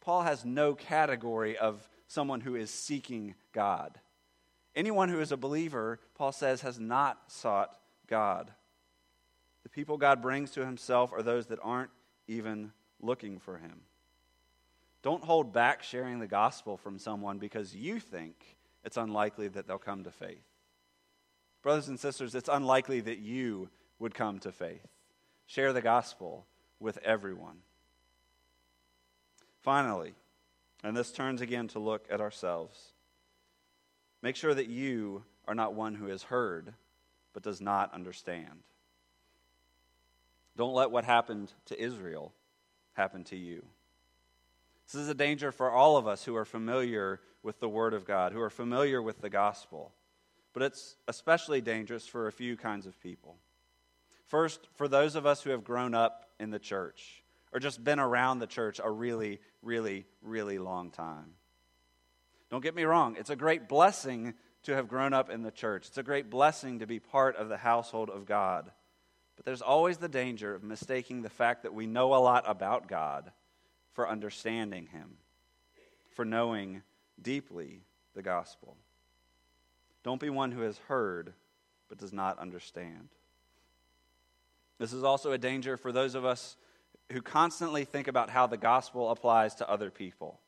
Paul 0.00 0.22
has 0.22 0.44
no 0.44 0.74
category 0.74 1.56
of 1.56 1.88
someone 2.08 2.40
who 2.40 2.54
is 2.54 2.70
seeking 2.70 3.34
God. 3.52 3.98
Anyone 4.76 5.08
who 5.08 5.20
is 5.20 5.32
a 5.32 5.36
believer, 5.36 5.98
Paul 6.14 6.32
says, 6.32 6.60
has 6.60 6.78
not 6.78 7.18
sought 7.28 7.76
God. 8.06 8.50
The 9.64 9.68
people 9.70 9.96
God 9.96 10.22
brings 10.22 10.52
to 10.52 10.64
himself 10.64 11.12
are 11.12 11.22
those 11.22 11.46
that 11.46 11.58
aren't 11.62 11.90
even 12.28 12.72
looking 13.00 13.38
for 13.38 13.58
him. 13.58 13.80
Don't 15.02 15.24
hold 15.24 15.52
back 15.52 15.82
sharing 15.82 16.18
the 16.18 16.26
gospel 16.26 16.76
from 16.76 16.98
someone 16.98 17.38
because 17.38 17.74
you 17.74 17.98
think 17.98 18.56
it's 18.84 18.96
unlikely 18.96 19.48
that 19.48 19.66
they'll 19.66 19.78
come 19.78 20.04
to 20.04 20.10
faith. 20.10 20.44
Brothers 21.62 21.88
and 21.88 21.98
sisters, 21.98 22.34
it's 22.34 22.48
unlikely 22.48 23.00
that 23.00 23.18
you 23.18 23.70
would 23.98 24.14
come 24.14 24.38
to 24.40 24.52
faith. 24.52 24.86
Share 25.46 25.72
the 25.72 25.82
gospel 25.82 26.46
with 26.78 26.98
everyone. 26.98 27.58
Finally, 29.60 30.14
and 30.82 30.94
this 30.96 31.10
turns 31.10 31.40
again 31.40 31.68
to 31.68 31.78
look 31.78 32.06
at 32.10 32.20
ourselves, 32.20 32.92
make 34.22 34.36
sure 34.36 34.54
that 34.54 34.68
you 34.68 35.24
are 35.46 35.54
not 35.54 35.74
one 35.74 35.94
who 35.94 36.06
has 36.06 36.24
heard 36.24 36.74
but 37.32 37.42
does 37.42 37.60
not 37.60 37.92
understand. 37.92 38.62
Don't 40.56 40.74
let 40.74 40.90
what 40.90 41.04
happened 41.04 41.52
to 41.66 41.80
Israel 41.80 42.32
happen 42.94 43.24
to 43.24 43.36
you. 43.36 43.64
This 44.86 45.00
is 45.00 45.08
a 45.08 45.14
danger 45.14 45.50
for 45.50 45.70
all 45.70 45.96
of 45.96 46.06
us 46.06 46.24
who 46.24 46.36
are 46.36 46.44
familiar 46.44 47.20
with 47.42 47.58
the 47.58 47.68
Word 47.68 47.94
of 47.94 48.04
God, 48.04 48.32
who 48.32 48.40
are 48.40 48.50
familiar 48.50 49.02
with 49.02 49.20
the 49.20 49.30
gospel. 49.30 49.92
But 50.52 50.62
it's 50.62 50.96
especially 51.08 51.60
dangerous 51.60 52.06
for 52.06 52.26
a 52.26 52.32
few 52.32 52.56
kinds 52.56 52.86
of 52.86 53.00
people. 53.00 53.36
First, 54.26 54.60
for 54.74 54.88
those 54.88 55.16
of 55.16 55.26
us 55.26 55.42
who 55.42 55.50
have 55.50 55.64
grown 55.64 55.94
up 55.94 56.30
in 56.38 56.50
the 56.50 56.58
church 56.58 57.22
or 57.52 57.60
just 57.60 57.82
been 57.82 58.00
around 58.00 58.38
the 58.38 58.46
church 58.46 58.80
a 58.82 58.90
really, 58.90 59.40
really, 59.62 60.06
really 60.22 60.58
long 60.58 60.90
time. 60.90 61.34
Don't 62.50 62.62
get 62.62 62.74
me 62.74 62.84
wrong, 62.84 63.16
it's 63.18 63.30
a 63.30 63.36
great 63.36 63.68
blessing 63.68 64.34
to 64.64 64.74
have 64.74 64.88
grown 64.88 65.12
up 65.12 65.30
in 65.30 65.42
the 65.42 65.50
church. 65.50 65.88
It's 65.88 65.98
a 65.98 66.02
great 66.02 66.30
blessing 66.30 66.78
to 66.78 66.86
be 66.86 66.98
part 66.98 67.36
of 67.36 67.48
the 67.48 67.56
household 67.56 68.10
of 68.10 68.26
God. 68.26 68.70
But 69.36 69.44
there's 69.44 69.62
always 69.62 69.98
the 69.98 70.08
danger 70.08 70.54
of 70.54 70.62
mistaking 70.62 71.22
the 71.22 71.30
fact 71.30 71.62
that 71.62 71.74
we 71.74 71.86
know 71.86 72.14
a 72.14 72.16
lot 72.16 72.44
about 72.46 72.88
God 72.88 73.32
for 73.92 74.08
understanding 74.08 74.86
Him, 74.86 75.16
for 76.12 76.24
knowing 76.24 76.82
deeply 77.20 77.82
the 78.14 78.22
gospel. 78.22 78.76
Don't 80.02 80.20
be 80.20 80.30
one 80.30 80.52
who 80.52 80.62
has 80.62 80.78
heard 80.88 81.32
but 81.88 81.98
does 81.98 82.12
not 82.12 82.38
understand. 82.38 83.08
This 84.78 84.92
is 84.92 85.04
also 85.04 85.32
a 85.32 85.38
danger 85.38 85.76
for 85.76 85.92
those 85.92 86.14
of 86.14 86.24
us 86.24 86.56
who 87.12 87.22
constantly 87.22 87.84
think 87.84 88.08
about 88.08 88.30
how 88.30 88.46
the 88.46 88.56
gospel 88.56 89.10
applies 89.10 89.54
to 89.56 89.68
other 89.68 89.90
people. 89.90 90.40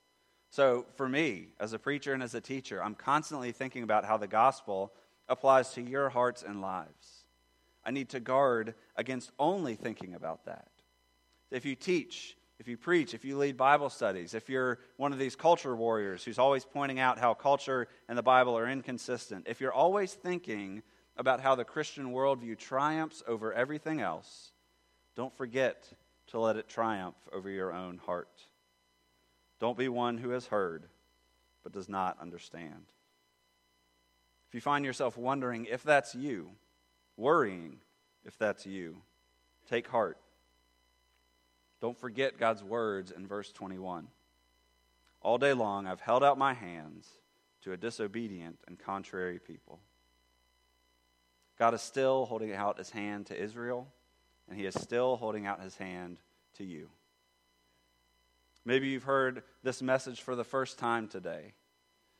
So, 0.50 0.86
for 0.96 1.08
me, 1.08 1.48
as 1.60 1.72
a 1.72 1.78
preacher 1.78 2.12
and 2.12 2.22
as 2.22 2.34
a 2.34 2.40
teacher, 2.40 2.82
I'm 2.82 2.94
constantly 2.94 3.52
thinking 3.52 3.82
about 3.82 4.04
how 4.04 4.16
the 4.16 4.26
gospel 4.26 4.92
applies 5.28 5.70
to 5.74 5.82
your 5.82 6.08
hearts 6.08 6.42
and 6.42 6.60
lives. 6.60 7.15
I 7.86 7.92
need 7.92 8.08
to 8.10 8.20
guard 8.20 8.74
against 8.96 9.30
only 9.38 9.76
thinking 9.76 10.14
about 10.14 10.44
that. 10.46 10.66
If 11.52 11.64
you 11.64 11.76
teach, 11.76 12.36
if 12.58 12.66
you 12.66 12.76
preach, 12.76 13.14
if 13.14 13.24
you 13.24 13.38
lead 13.38 13.56
Bible 13.56 13.90
studies, 13.90 14.34
if 14.34 14.48
you're 14.48 14.80
one 14.96 15.12
of 15.12 15.20
these 15.20 15.36
culture 15.36 15.76
warriors 15.76 16.24
who's 16.24 16.38
always 16.38 16.64
pointing 16.64 16.98
out 16.98 17.18
how 17.18 17.32
culture 17.32 17.86
and 18.08 18.18
the 18.18 18.22
Bible 18.22 18.58
are 18.58 18.68
inconsistent, 18.68 19.46
if 19.48 19.60
you're 19.60 19.72
always 19.72 20.12
thinking 20.12 20.82
about 21.16 21.40
how 21.40 21.54
the 21.54 21.64
Christian 21.64 22.12
worldview 22.12 22.58
triumphs 22.58 23.22
over 23.28 23.52
everything 23.52 24.00
else, 24.00 24.50
don't 25.14 25.34
forget 25.36 25.88
to 26.28 26.40
let 26.40 26.56
it 26.56 26.68
triumph 26.68 27.16
over 27.32 27.48
your 27.48 27.72
own 27.72 27.98
heart. 27.98 28.42
Don't 29.60 29.78
be 29.78 29.88
one 29.88 30.18
who 30.18 30.30
has 30.30 30.46
heard 30.46 30.86
but 31.62 31.72
does 31.72 31.88
not 31.88 32.16
understand. 32.20 32.86
If 34.48 34.54
you 34.54 34.60
find 34.60 34.84
yourself 34.84 35.16
wondering 35.16 35.66
if 35.66 35.82
that's 35.82 36.14
you, 36.14 36.50
worrying 37.16 37.76
if 38.24 38.38
that's 38.38 38.66
you. 38.66 38.96
Take 39.68 39.88
heart. 39.88 40.18
Don't 41.80 41.98
forget 41.98 42.38
God's 42.38 42.62
words 42.62 43.10
in 43.10 43.26
verse 43.26 43.52
21. 43.52 44.08
All 45.22 45.38
day 45.38 45.52
long 45.52 45.86
I've 45.86 46.00
held 46.00 46.22
out 46.22 46.38
my 46.38 46.54
hands 46.54 47.08
to 47.62 47.72
a 47.72 47.76
disobedient 47.76 48.58
and 48.66 48.78
contrary 48.78 49.38
people. 49.38 49.80
God 51.58 51.74
is 51.74 51.82
still 51.82 52.26
holding 52.26 52.52
out 52.52 52.78
his 52.78 52.90
hand 52.90 53.26
to 53.26 53.40
Israel, 53.40 53.88
and 54.48 54.58
he 54.58 54.66
is 54.66 54.74
still 54.74 55.16
holding 55.16 55.46
out 55.46 55.62
his 55.62 55.76
hand 55.76 56.18
to 56.54 56.64
you. 56.64 56.88
Maybe 58.64 58.88
you've 58.88 59.04
heard 59.04 59.42
this 59.62 59.80
message 59.80 60.20
for 60.20 60.34
the 60.34 60.44
first 60.44 60.78
time 60.78 61.08
today. 61.08 61.54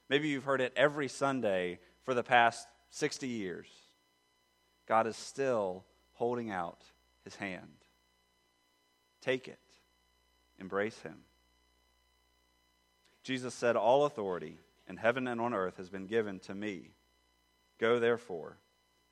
Maybe 0.09 0.29
you've 0.29 0.45
heard 0.45 0.61
it 0.61 0.73
every 0.77 1.09
Sunday 1.09 1.81
for 2.05 2.15
the 2.15 2.23
past 2.23 2.67
60 2.91 3.27
years. 3.27 3.67
God 4.87 5.07
is 5.07 5.17
still 5.17 5.85
holding 6.15 6.51
out 6.51 6.81
his 7.25 7.37
hand. 7.37 7.69
Take 9.21 9.49
it, 9.49 9.59
embrace 10.59 10.99
him. 11.01 11.17
Jesus 13.23 13.55
said, 13.55 13.75
All 13.75 14.05
authority 14.05 14.59
in 14.89 14.97
heaven 14.97 15.27
and 15.27 15.41
on 15.41 15.53
earth 15.53 15.79
has 15.79 15.91
been 15.91 16.07
given 16.07 16.39
to 16.41 16.55
me. 16.55 16.91
Go 17.79 17.99
therefore 17.99 18.57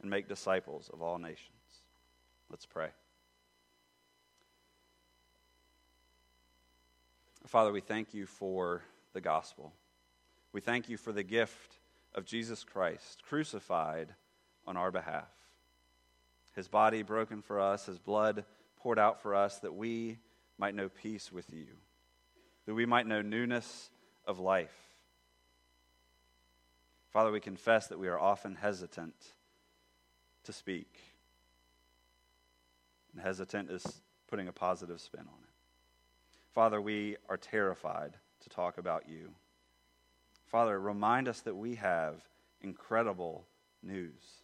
and 0.01 0.11
make 0.11 0.29
disciples 0.29 0.89
of 0.93 1.03
all 1.03 1.19
nations. 1.19 1.51
Let's 2.49 2.67
pray. 2.67 2.89
Father, 7.47 7.73
we 7.73 7.81
thank 7.81 8.15
you 8.15 8.27
for 8.27 8.83
the 9.13 9.21
gospel. 9.21 9.73
We 10.53 10.61
thank 10.61 10.89
you 10.89 10.97
for 10.97 11.13
the 11.13 11.23
gift 11.23 11.79
of 12.15 12.25
Jesus 12.25 12.65
Christ, 12.65 13.23
crucified 13.29 14.15
on 14.67 14.77
our 14.77 14.91
behalf. 14.91 15.29
His 16.55 16.69
body 16.69 17.03
broken 17.03 17.43
for 17.43 17.61
us, 17.61 17.87
his 17.87 17.99
blood 17.99 18.45
poured 18.79 18.99
out 18.99 19.23
for 19.23 19.35
us, 19.35 19.59
that 19.59 19.75
we 19.75 20.19
might 20.59 20.75
know 20.75 20.89
peace 20.89 21.33
with 21.33 21.53
you, 21.53 21.67
that 22.67 22.75
we 22.75 22.87
might 22.87 23.07
know 23.07 23.23
newness 23.23 23.91
of 24.27 24.39
life. 24.39 24.75
Father, 27.13 27.31
we 27.31 27.41
confess 27.41 27.89
that 27.89 27.99
we 27.99 28.09
are 28.09 28.19
often 28.19 28.57
hesitant 28.57 29.15
to 30.45 30.53
speak. 30.53 31.01
And 33.13 33.23
hesitant 33.23 33.71
is 33.71 34.03
putting 34.29 34.49
a 34.49 34.53
positive 34.53 35.01
spin 35.01 35.21
on 35.21 35.43
it. 35.43 35.49
Father, 36.55 36.81
we 36.81 37.17
are 37.29 37.37
terrified 37.37 38.15
to 38.43 38.49
talk 38.49 38.79
about 38.79 39.09
you. 39.09 39.31
Father, 40.47 40.79
remind 40.79 41.29
us 41.29 41.41
that 41.41 41.57
we 41.57 41.77
have 41.77 42.17
incredible 42.61 43.47
news. 43.83 44.44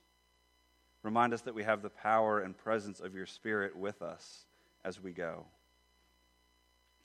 Remind 1.02 1.32
us 1.32 1.42
that 1.42 1.54
we 1.54 1.62
have 1.62 1.82
the 1.82 1.90
power 1.90 2.40
and 2.40 2.56
presence 2.56 3.00
of 3.00 3.14
your 3.14 3.26
Spirit 3.26 3.76
with 3.76 4.02
us 4.02 4.44
as 4.84 5.00
we 5.00 5.12
go. 5.12 5.46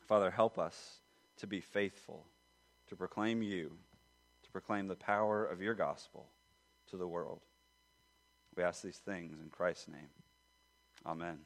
Father, 0.07 0.29
help 0.31 0.59
us 0.59 0.99
to 1.37 1.47
be 1.47 1.61
faithful, 1.61 2.25
to 2.89 2.95
proclaim 2.95 3.41
you, 3.41 3.71
to 4.43 4.51
proclaim 4.51 4.87
the 4.87 4.95
power 4.95 5.45
of 5.45 5.61
your 5.61 5.73
gospel 5.73 6.27
to 6.89 6.97
the 6.97 7.07
world. 7.07 7.39
We 8.55 8.63
ask 8.63 8.81
these 8.81 8.97
things 8.97 9.39
in 9.41 9.49
Christ's 9.49 9.87
name. 9.87 10.09
Amen. 11.05 11.39